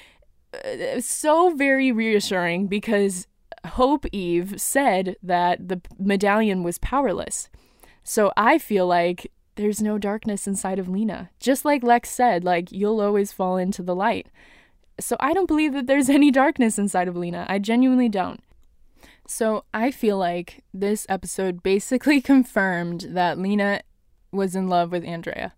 [0.52, 3.28] uh, so very reassuring because
[3.64, 7.48] Hope Eve said that the medallion was powerless.
[8.02, 11.30] So I feel like there's no darkness inside of Lena.
[11.38, 14.26] Just like Lex said, like you'll always fall into the light.
[14.98, 17.46] So I don't believe that there's any darkness inside of Lena.
[17.48, 18.40] I genuinely don't.
[19.26, 23.82] So I feel like this episode basically confirmed that Lena
[24.32, 25.54] was in love with Andrea.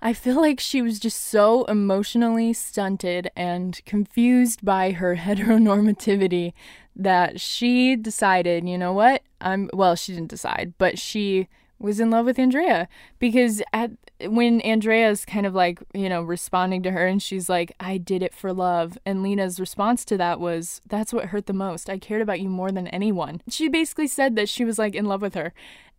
[0.00, 6.52] I feel like she was just so emotionally stunted and confused by her heteronormativity
[6.94, 9.22] that she decided, you know what?
[9.40, 13.92] I'm well, she didn't decide, but she was in love with Andrea because at
[14.26, 18.22] when Andrea's kind of like, you know, responding to her and she's like, I did
[18.22, 18.98] it for love.
[19.06, 21.88] And Lena's response to that was, That's what hurt the most.
[21.88, 23.40] I cared about you more than anyone.
[23.48, 25.52] She basically said that she was like in love with her.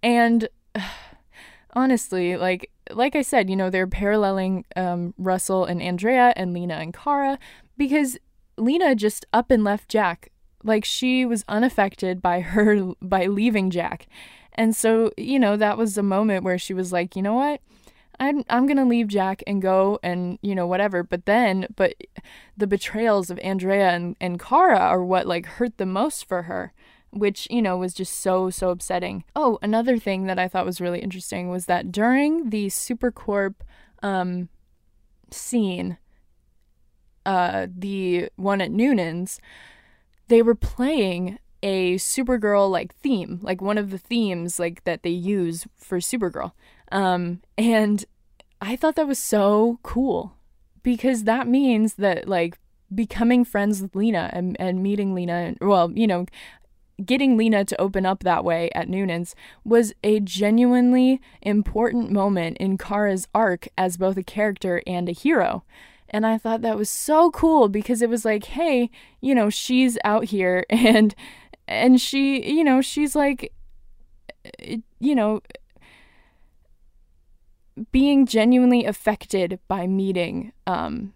[0.03, 0.49] And
[1.73, 6.75] honestly, like, like I said, you know, they're paralleling um, Russell and Andrea and Lena
[6.75, 7.39] and Kara
[7.77, 8.17] because
[8.57, 10.31] Lena just up and left Jack.
[10.61, 14.07] Like she was unaffected by her by leaving Jack.
[14.55, 17.61] And so, you know, that was a moment where she was like, you know what?
[18.19, 21.03] I'm I'm gonna leave Jack and go and you know whatever.
[21.03, 21.95] But then, but
[22.57, 26.73] the betrayals of Andrea and and Kara are what like hurt the most for her,
[27.11, 29.23] which you know was just so so upsetting.
[29.35, 33.55] Oh, another thing that I thought was really interesting was that during the Supercorp
[34.03, 34.49] um,
[35.31, 35.97] scene,
[37.25, 39.39] uh, the one at Noonan's,
[40.27, 45.09] they were playing a Supergirl like theme, like one of the themes like that they
[45.09, 46.53] use for Supergirl.
[46.91, 48.03] Um, and
[48.61, 50.35] I thought that was so cool
[50.83, 52.57] because that means that like
[52.93, 56.25] becoming friends with Lena and, and meeting Lena, well, you know,
[57.05, 62.77] getting Lena to open up that way at Noonan's was a genuinely important moment in
[62.77, 65.63] Kara's arc as both a character and a hero.
[66.09, 68.89] And I thought that was so cool because it was like, hey,
[69.21, 71.15] you know, she's out here and
[71.67, 73.53] and she, you know, she's like
[74.99, 75.41] you know,
[77.91, 81.13] being genuinely affected by meeting um,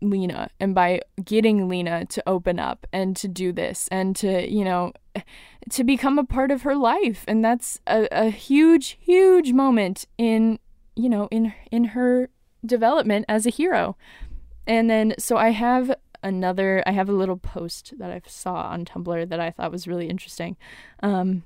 [0.00, 4.64] Lena and by getting Lena to open up and to do this and to, you
[4.64, 4.92] know,
[5.70, 7.24] to become a part of her life.
[7.28, 10.58] And that's a, a huge, huge moment in,
[10.96, 12.28] you know, in in her
[12.64, 13.96] development as a hero.
[14.66, 18.84] and then so I have another I have a little post that I saw on
[18.84, 20.56] Tumblr that I thought was really interesting.
[21.02, 21.44] Um,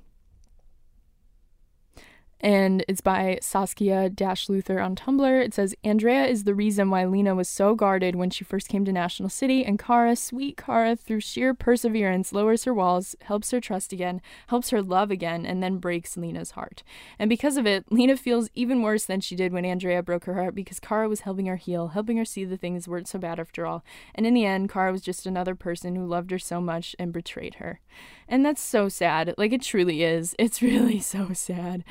[2.41, 4.11] and it's by Saskia
[4.49, 5.45] Luther on Tumblr.
[5.45, 8.85] It says Andrea is the reason why Lena was so guarded when she first came
[8.85, 13.61] to National City, and Kara, sweet Kara, through sheer perseverance, lowers her walls, helps her
[13.61, 16.83] trust again, helps her love again, and then breaks Lena's heart.
[17.19, 20.35] And because of it, Lena feels even worse than she did when Andrea broke her
[20.35, 23.41] heart because Kara was helping her heal, helping her see the things weren't so bad
[23.41, 23.85] after all.
[24.15, 27.13] And in the end, Kara was just another person who loved her so much and
[27.13, 27.81] betrayed her.
[28.29, 29.35] And that's so sad.
[29.39, 30.35] Like it truly is.
[30.47, 31.85] It's really so sad.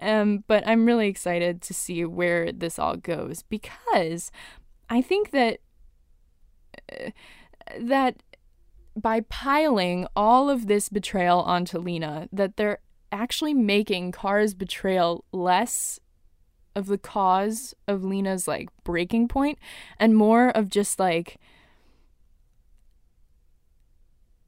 [0.00, 4.30] Um, but I'm really excited to see where this all goes because
[4.88, 5.60] I think that
[6.90, 7.10] uh,
[7.80, 8.22] that
[8.94, 12.80] by piling all of this betrayal onto Lena, that they're
[13.10, 15.98] actually making Kara's betrayal less
[16.74, 19.58] of the cause of Lena's like breaking point
[19.98, 21.38] and more of just like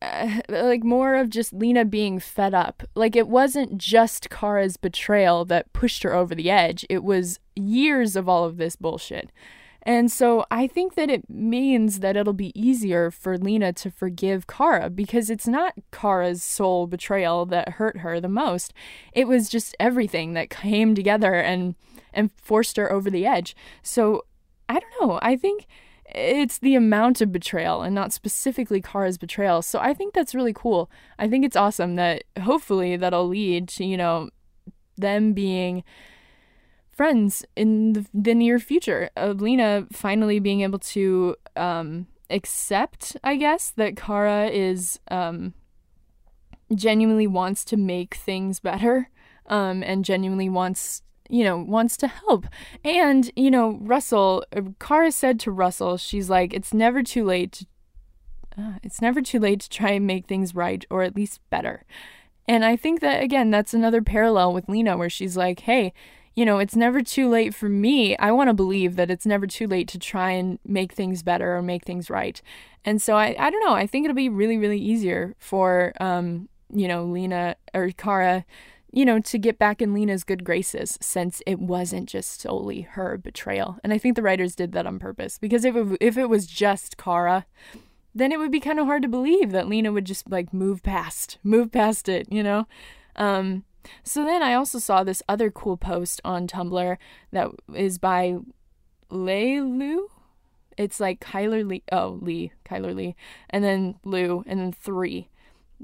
[0.04, 2.82] uh, like more of just Lena being fed up.
[2.94, 6.84] Like it wasn't just Kara's betrayal that pushed her over the edge.
[6.88, 9.30] It was years of all of this bullshit.
[9.86, 14.46] And so I think that it means that it'll be easier for Lena to forgive
[14.46, 18.72] Kara because it's not Kara's sole betrayal that hurt her the most.
[19.12, 21.74] It was just everything that came together and
[22.14, 23.54] and forced her over the edge.
[23.82, 24.24] So
[24.68, 25.18] I don't know.
[25.20, 25.66] I think
[26.06, 29.62] it's the amount of betrayal and not specifically Kara's betrayal.
[29.62, 30.90] So I think that's really cool.
[31.18, 34.30] I think it's awesome that hopefully that'll lead to, you know,
[34.96, 35.82] them being
[36.90, 43.36] friends in the, the near future of Lena finally being able to um, accept, I
[43.36, 45.54] guess, that Kara is um,
[46.74, 49.10] genuinely wants to make things better
[49.46, 52.46] um, and genuinely wants you know, wants to help.
[52.84, 57.52] And, you know, Russell, uh, Kara said to Russell, she's like, it's never too late
[57.52, 57.66] to,
[58.58, 61.84] uh, it's never too late to try and make things right or at least better.
[62.46, 65.94] And I think that, again, that's another parallel with Lena where she's like, hey,
[66.36, 68.16] you know, it's never too late for me.
[68.18, 71.56] I want to believe that it's never too late to try and make things better
[71.56, 72.42] or make things right.
[72.84, 73.74] And so I, I don't know.
[73.74, 78.44] I think it'll be really, really easier for, um, you know, Lena or Kara
[78.94, 83.18] you know, to get back in Lena's good graces since it wasn't just solely her
[83.18, 83.76] betrayal.
[83.82, 86.46] And I think the writers did that on purpose because if it, if it was
[86.46, 87.44] just Kara,
[88.14, 90.84] then it would be kind of hard to believe that Lena would just like move
[90.84, 92.68] past, move past it, you know?
[93.16, 93.64] Um,
[94.04, 96.96] so then I also saw this other cool post on Tumblr
[97.32, 98.38] that is by
[99.10, 100.08] Lei Lu.
[100.78, 103.16] It's like Kyler Lee, oh, Lee, Kyler Lee,
[103.50, 105.28] and then Lu, and then three.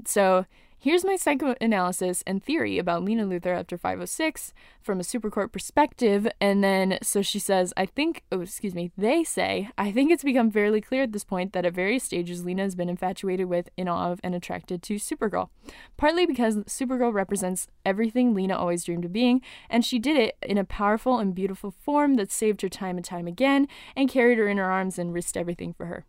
[0.05, 0.45] So
[0.83, 4.51] Here's my psychoanalysis and theory about Lena Luthor after 506
[4.81, 6.27] from a Supercorp perspective.
[6.41, 10.23] And then, so she says, I think, oh, excuse me, they say, I think it's
[10.23, 13.69] become fairly clear at this point that at various stages Lena has been infatuated with,
[13.77, 15.49] in awe of, and attracted to Supergirl.
[15.97, 20.57] Partly because Supergirl represents everything Lena always dreamed of being, and she did it in
[20.57, 24.47] a powerful and beautiful form that saved her time and time again and carried her
[24.47, 26.07] in her arms and risked everything for her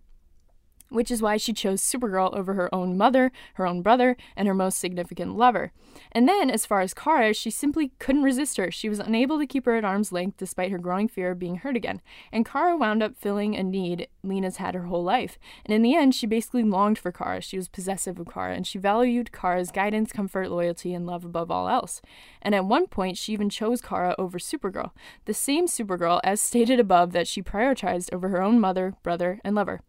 [0.92, 4.54] which is why she chose Supergirl over her own mother, her own brother, and her
[4.54, 5.72] most significant lover.
[6.12, 8.70] And then, as far as Kara, she simply couldn't resist her.
[8.70, 11.56] She was unable to keep her at arm's length despite her growing fear of being
[11.56, 12.00] hurt again.
[12.30, 15.38] And Kara wound up filling a need Lena's had her whole life.
[15.64, 17.40] And in the end, she basically longed for Kara.
[17.40, 21.50] She was possessive of Kara, and she valued Kara's guidance, comfort, loyalty, and love above
[21.50, 22.00] all else.
[22.40, 24.92] And at one point, she even chose Kara over Supergirl,
[25.24, 29.54] the same Supergirl as stated above that she prioritized over her own mother, brother, and
[29.54, 29.80] lover.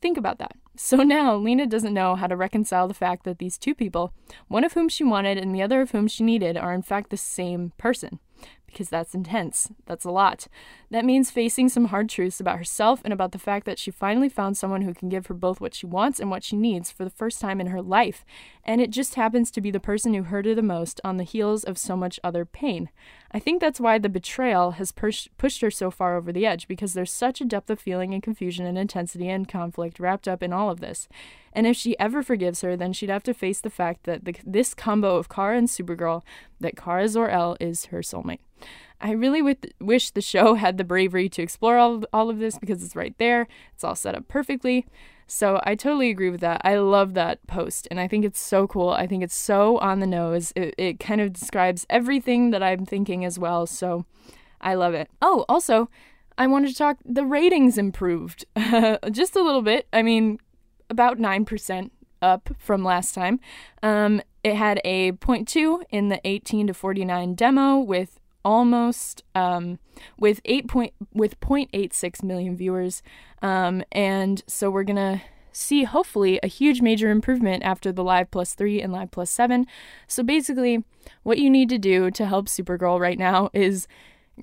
[0.00, 0.56] Think about that.
[0.76, 4.12] So now Lena doesn't know how to reconcile the fact that these two people,
[4.48, 7.10] one of whom she wanted and the other of whom she needed, are in fact
[7.10, 8.18] the same person
[8.74, 9.70] because that's intense.
[9.86, 10.48] That's a lot.
[10.90, 14.28] That means facing some hard truths about herself and about the fact that she finally
[14.28, 17.04] found someone who can give her both what she wants and what she needs for
[17.04, 18.24] the first time in her life.
[18.64, 21.24] And it just happens to be the person who hurt her the most on the
[21.24, 22.90] heels of so much other pain.
[23.30, 26.66] I think that's why the betrayal has push- pushed her so far over the edge
[26.66, 30.42] because there's such a depth of feeling and confusion and intensity and conflict wrapped up
[30.42, 31.08] in all of this.
[31.54, 34.34] And if she ever forgives her, then she'd have to face the fact that the,
[34.44, 36.22] this combo of Kara and Supergirl,
[36.60, 38.40] that Kara Zor-El is her soulmate.
[39.00, 42.58] I really wish the show had the bravery to explore all of, all of this
[42.58, 43.46] because it's right there.
[43.74, 44.86] It's all set up perfectly.
[45.26, 46.60] So I totally agree with that.
[46.64, 48.90] I love that post and I think it's so cool.
[48.90, 50.52] I think it's so on the nose.
[50.54, 53.66] It, it kind of describes everything that I'm thinking as well.
[53.66, 54.04] So
[54.60, 55.08] I love it.
[55.22, 55.88] Oh, also,
[56.36, 58.44] I wanted to talk the ratings improved
[59.10, 59.86] just a little bit.
[59.92, 60.38] I mean,
[60.90, 61.90] about 9%
[62.22, 63.38] up from last time.
[63.82, 69.78] Um, it had a 0.2 in the 18 to 49 demo with almost um,
[70.18, 73.02] with eight point with 0.86 million viewers,
[73.40, 78.54] um, and so we're gonna see hopefully a huge major improvement after the Live Plus
[78.54, 79.66] 3 and Live Plus 7.
[80.08, 80.84] So basically,
[81.22, 83.86] what you need to do to help Supergirl right now is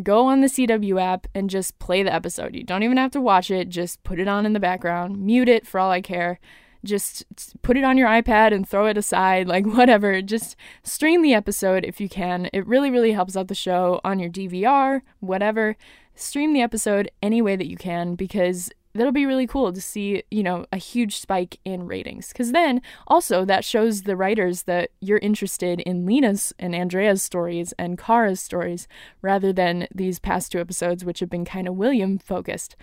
[0.04, 2.56] go on the CW app and just play the episode.
[2.56, 5.50] You don't even have to watch it, just put it on in the background, mute
[5.50, 6.40] it for all I care.
[6.84, 7.26] Just
[7.62, 10.22] put it on your iPad and throw it aside, like whatever.
[10.22, 12.50] Just stream the episode if you can.
[12.54, 15.76] It really, really helps out the show on your DVR, whatever.
[16.16, 20.24] Stream the episode any way that you can because that'll be really cool to see,
[20.32, 22.30] you know, a huge spike in ratings.
[22.30, 27.74] Because then also that shows the writers that you're interested in Lena's and Andrea's stories
[27.80, 28.88] and Kara's stories
[29.22, 32.76] rather than these past two episodes, which have been kind of William focused.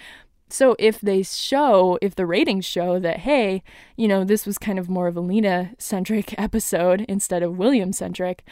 [0.51, 3.63] So if they show, if the ratings show that, hey,
[3.97, 7.93] you know, this was kind of more of a Lena centric episode instead of William
[7.93, 8.45] centric,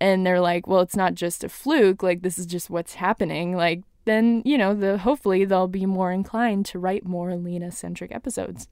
[0.00, 3.54] and they're like, well, it's not just a fluke, like, this is just what's happening,
[3.54, 8.12] like, then you know the hopefully they'll be more inclined to write more Lena centric
[8.12, 8.68] episodes.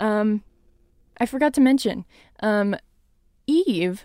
[0.00, 0.42] Um,
[1.18, 2.04] I forgot to mention,
[2.40, 2.76] um,
[3.46, 4.04] Eve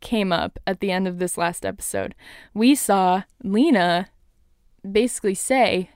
[0.00, 2.14] came up at the end of this last episode.
[2.54, 4.08] We saw Lena
[4.90, 5.90] basically say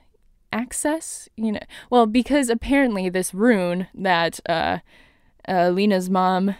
[0.51, 4.79] access, you know, well because apparently this rune that uh,
[5.47, 6.55] uh, Lena's mom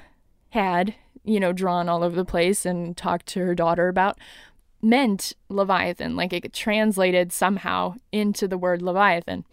[0.50, 4.18] had, you know, drawn all over the place and talked to her daughter about
[4.82, 9.46] meant Leviathan, like it translated somehow into the word Leviathan.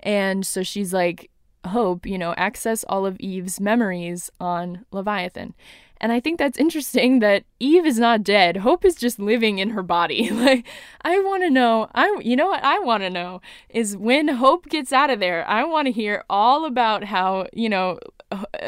[0.00, 1.30] And so she's like,
[1.66, 5.54] Hope, you know, access all of Eve's memories on Leviathan.
[5.98, 8.58] And I think that's interesting that Eve is not dead.
[8.58, 10.28] Hope is just living in her body.
[10.32, 10.66] like
[11.02, 14.68] I want to know, I you know what I want to know is when Hope
[14.68, 17.98] gets out of there, I want to hear all about how, you know,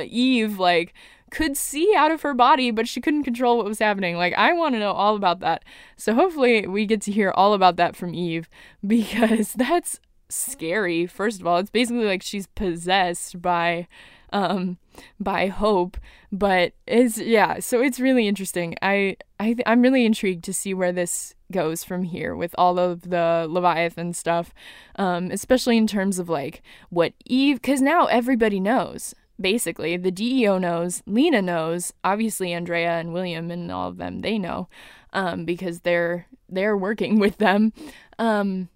[0.02, 0.94] Eve like
[1.36, 4.16] could see out of her body, but she couldn't control what was happening.
[4.16, 5.64] Like, I want to know all about that.
[5.94, 8.48] So, hopefully, we get to hear all about that from Eve
[8.86, 11.06] because that's scary.
[11.06, 13.86] First of all, it's basically like she's possessed by
[14.32, 14.76] um
[15.20, 15.96] by hope
[16.32, 20.90] but it's yeah so it's really interesting i i i'm really intrigued to see where
[20.90, 24.52] this goes from here with all of the leviathan stuff
[24.96, 29.96] um especially in terms of like what eve cuz now everybody knows basically.
[29.96, 34.68] The DEO knows, Lena knows, obviously Andrea and William and all of them, they know,
[35.12, 37.72] um, because they're they're working with them.
[38.18, 38.68] Um,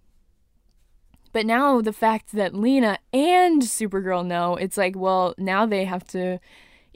[1.33, 6.05] but now the fact that Lena and Supergirl know, it's like, well, now they have
[6.09, 6.41] to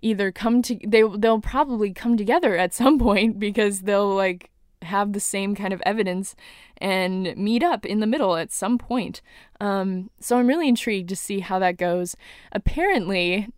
[0.03, 4.51] either come to they they'll probably come together at some point because they'll like
[4.85, 6.35] have the same kind of evidence
[6.79, 9.23] and meet up in the middle at some point.
[9.61, 12.17] Um, so I'm really intrigued to see how that goes.
[12.53, 13.49] Apparently,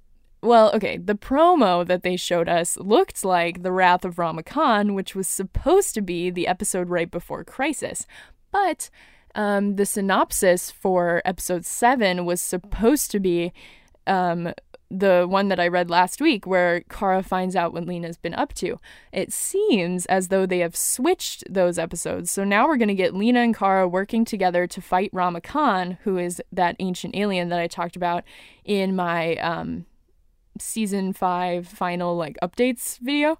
[0.43, 4.95] well, okay, the promo that they showed us looked like The Wrath of Rama Khan,
[4.95, 8.07] which was supposed to be the episode right before Crisis.
[8.53, 8.91] But
[9.35, 13.53] um, the synopsis for episode 7 was supposed to be
[14.07, 14.53] um,
[14.91, 18.55] the one that I read last week, where Kara finds out what Lena's been up
[18.55, 18.79] to.
[19.13, 22.31] It seems as though they have switched those episodes.
[22.31, 25.99] So now we're going to get Lena and Kara working together to fight Rama Khan,
[26.05, 28.25] who is that ancient alien that I talked about
[28.65, 29.87] in my um,
[30.61, 33.39] season five final like updates video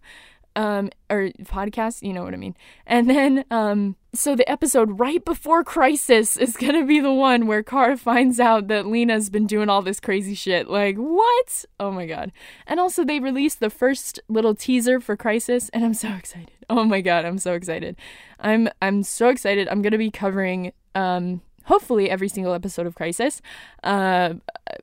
[0.57, 2.57] um, or podcast, you know what I mean.
[2.87, 7.63] And then, um, so the episode right before Crisis is gonna be the one where
[7.63, 10.69] Kara finds out that Lena's been doing all this crazy shit.
[10.69, 11.65] Like, what?
[11.79, 12.33] Oh my god.
[12.67, 16.51] And also, they released the first little teaser for Crisis, and I'm so excited.
[16.69, 17.97] Oh my god, I'm so excited.
[18.41, 19.69] I'm I'm so excited.
[19.69, 23.43] I'm gonna be covering um hopefully every single episode of Crisis.
[23.85, 24.35] Uh,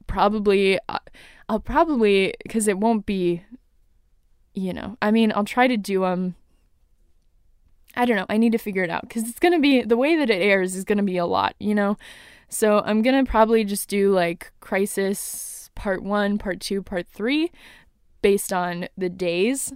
[0.05, 0.99] probably, uh,
[1.49, 3.43] I'll probably because it won't be
[4.53, 6.11] you know, I mean, I'll try to do them.
[6.11, 6.35] Um,
[7.95, 8.25] I don't know.
[8.27, 10.41] I need to figure it out because it's going to be the way that it
[10.41, 11.97] airs is going to be a lot, you know?
[12.49, 17.51] So I'm going to probably just do like Crisis Part 1, Part 2, Part 3
[18.21, 19.73] based on the days.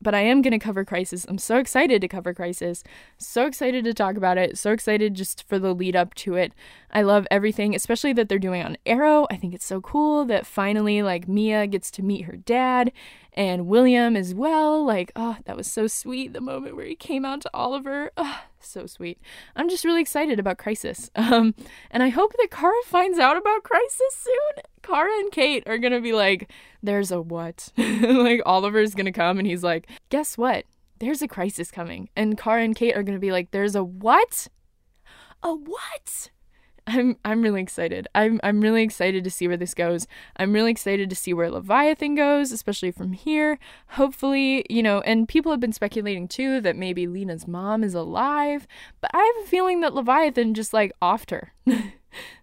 [0.00, 1.24] But I am going to cover Crisis.
[1.26, 2.84] I'm so excited to cover Crisis.
[3.16, 4.58] So excited to talk about it.
[4.58, 6.52] So excited just for the lead up to it.
[6.90, 9.26] I love everything, especially that they're doing on Arrow.
[9.30, 12.92] I think it's so cool that finally, like, Mia gets to meet her dad
[13.32, 14.84] and William as well.
[14.84, 16.32] Like, oh, that was so sweet.
[16.32, 18.10] The moment where he came out to Oliver.
[18.16, 19.18] Oh, so sweet.
[19.54, 21.10] I'm just really excited about Crisis.
[21.26, 21.56] Um,
[21.90, 24.62] and I hope that Kara finds out about Crisis soon.
[24.86, 27.72] Kara and Kate are gonna be like, there's a what?
[27.76, 30.64] like, Oliver's gonna come and he's like, guess what?
[30.98, 32.08] There's a crisis coming.
[32.16, 34.48] And Kara and Kate are gonna be like, there's a what?
[35.42, 36.30] A what?
[36.88, 38.06] I'm I'm really excited.
[38.14, 40.06] I'm I'm really excited to see where this goes.
[40.36, 43.58] I'm really excited to see where Leviathan goes, especially from here.
[43.88, 48.68] Hopefully, you know, and people have been speculating too that maybe Lena's mom is alive,
[49.00, 51.52] but I have a feeling that Leviathan just like offed her.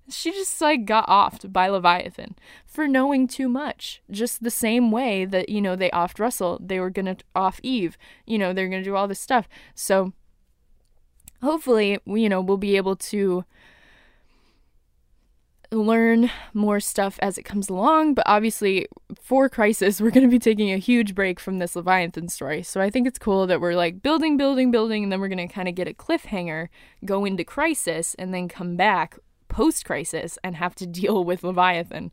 [0.10, 4.02] she just like got offed by Leviathan for knowing too much.
[4.12, 6.60] Just the same way that, you know, they offed Russell.
[6.62, 7.98] They were going to off Eve.
[8.26, 9.48] You know, they're going to do all this stuff.
[9.76, 10.14] So
[11.42, 13.46] hopefully, you know, we'll be able to
[15.72, 18.88] learn more stuff as it comes along, but obviously
[19.20, 22.64] for Crisis, we're going to be taking a huge break from this Leviathan story.
[22.64, 25.48] So I think it's cool that we're like building, building, building, and then we're going
[25.48, 26.70] to kind of get a cliffhanger,
[27.06, 29.18] go into Crisis, and then come back
[29.54, 32.12] post Crisis and have to deal with Leviathan.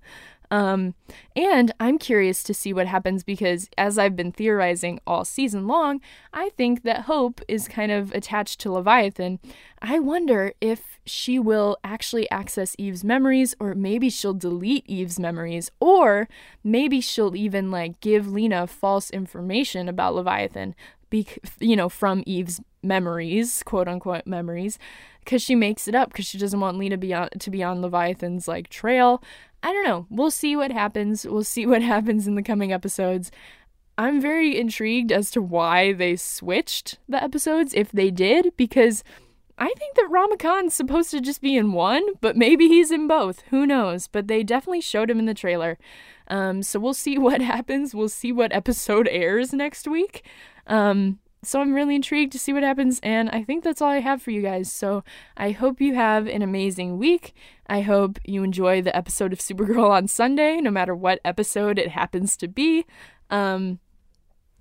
[0.53, 0.95] Um,
[1.37, 6.01] and I'm curious to see what happens because, as I've been theorizing all season long,
[6.33, 9.39] I think that Hope is kind of attached to Leviathan.
[9.81, 15.71] I wonder if she will actually access Eve's memories, or maybe she'll delete Eve's memories,
[15.79, 16.29] or
[16.65, 20.75] maybe she'll even like give Lena false information about Leviathan,
[21.11, 21.29] be-
[21.61, 24.81] you know, from Eve's memories, quote unquote memories,
[25.25, 27.83] because she makes it up because she doesn't want Lena be on, to be on
[27.83, 29.23] Leviathan's like trail.
[29.63, 30.07] I don't know.
[30.11, 31.27] We'll see what happens.
[31.27, 33.31] We'll see what happens in the coming episodes.
[33.99, 39.05] I'm very intrigued as to why they switched the episodes if they did, because
[39.59, 43.07] I think that Rama Khan's supposed to just be in one, but maybe he's in
[43.07, 43.43] both.
[43.51, 44.09] Who knows?
[44.09, 45.77] But they definitely showed him in the trailer.
[46.29, 47.95] Um, so we'll see what happens.
[47.95, 50.25] We'll see what episode airs next week.
[50.67, 54.01] Um, so I'm really intrigued to see what happens, and I think that's all I
[54.01, 54.71] have for you guys.
[54.71, 55.05] So
[55.37, 57.35] I hope you have an amazing week.
[57.67, 61.91] I hope you enjoy the episode of Supergirl on Sunday, no matter what episode it
[61.91, 62.85] happens to be.
[63.31, 63.79] Um,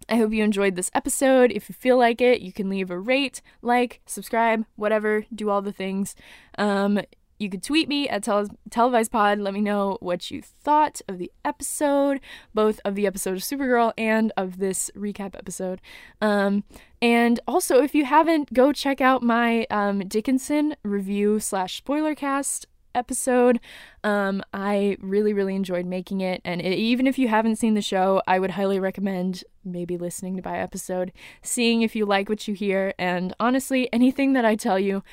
[0.07, 1.51] I hope you enjoyed this episode.
[1.51, 5.61] If you feel like it, you can leave a rate, like, subscribe, whatever, do all
[5.61, 6.15] the things.
[6.57, 6.99] Um,
[7.39, 9.41] you could tweet me at tele- televisepod.
[9.41, 12.19] Let me know what you thought of the episode,
[12.53, 15.81] both of the episode of Supergirl and of this recap episode.
[16.21, 16.63] Um,
[17.01, 22.67] and also, if you haven't, go check out my um, Dickinson review slash spoiler cast
[22.95, 23.59] episode.
[24.03, 26.41] Um, I really, really enjoyed making it.
[26.43, 30.35] And it, even if you haven't seen the show, I would highly recommend maybe listening
[30.37, 31.11] to my episode,
[31.41, 32.93] seeing if you like what you hear.
[32.97, 35.03] And honestly, anything that I tell you,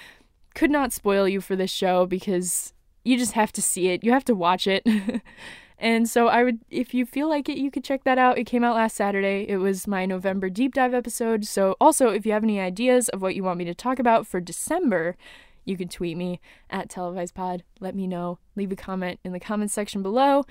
[0.56, 2.72] could not spoil you for this show because
[3.04, 4.02] you just have to see it.
[4.02, 4.84] You have to watch it.
[5.78, 8.38] and so I would if you feel like it, you could check that out.
[8.38, 9.44] It came out last Saturday.
[9.48, 11.44] It was my November deep dive episode.
[11.44, 14.26] So also if you have any ideas of what you want me to talk about
[14.26, 15.16] for December,
[15.66, 16.40] you can tweet me
[16.70, 17.60] at televisepod.
[17.78, 18.38] Let me know.
[18.56, 20.46] Leave a comment in the comment section below.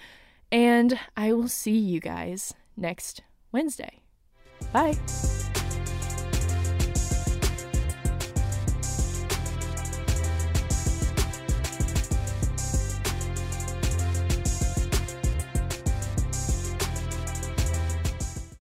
[0.51, 4.01] And I will see you guys next Wednesday.
[4.71, 4.97] Bye.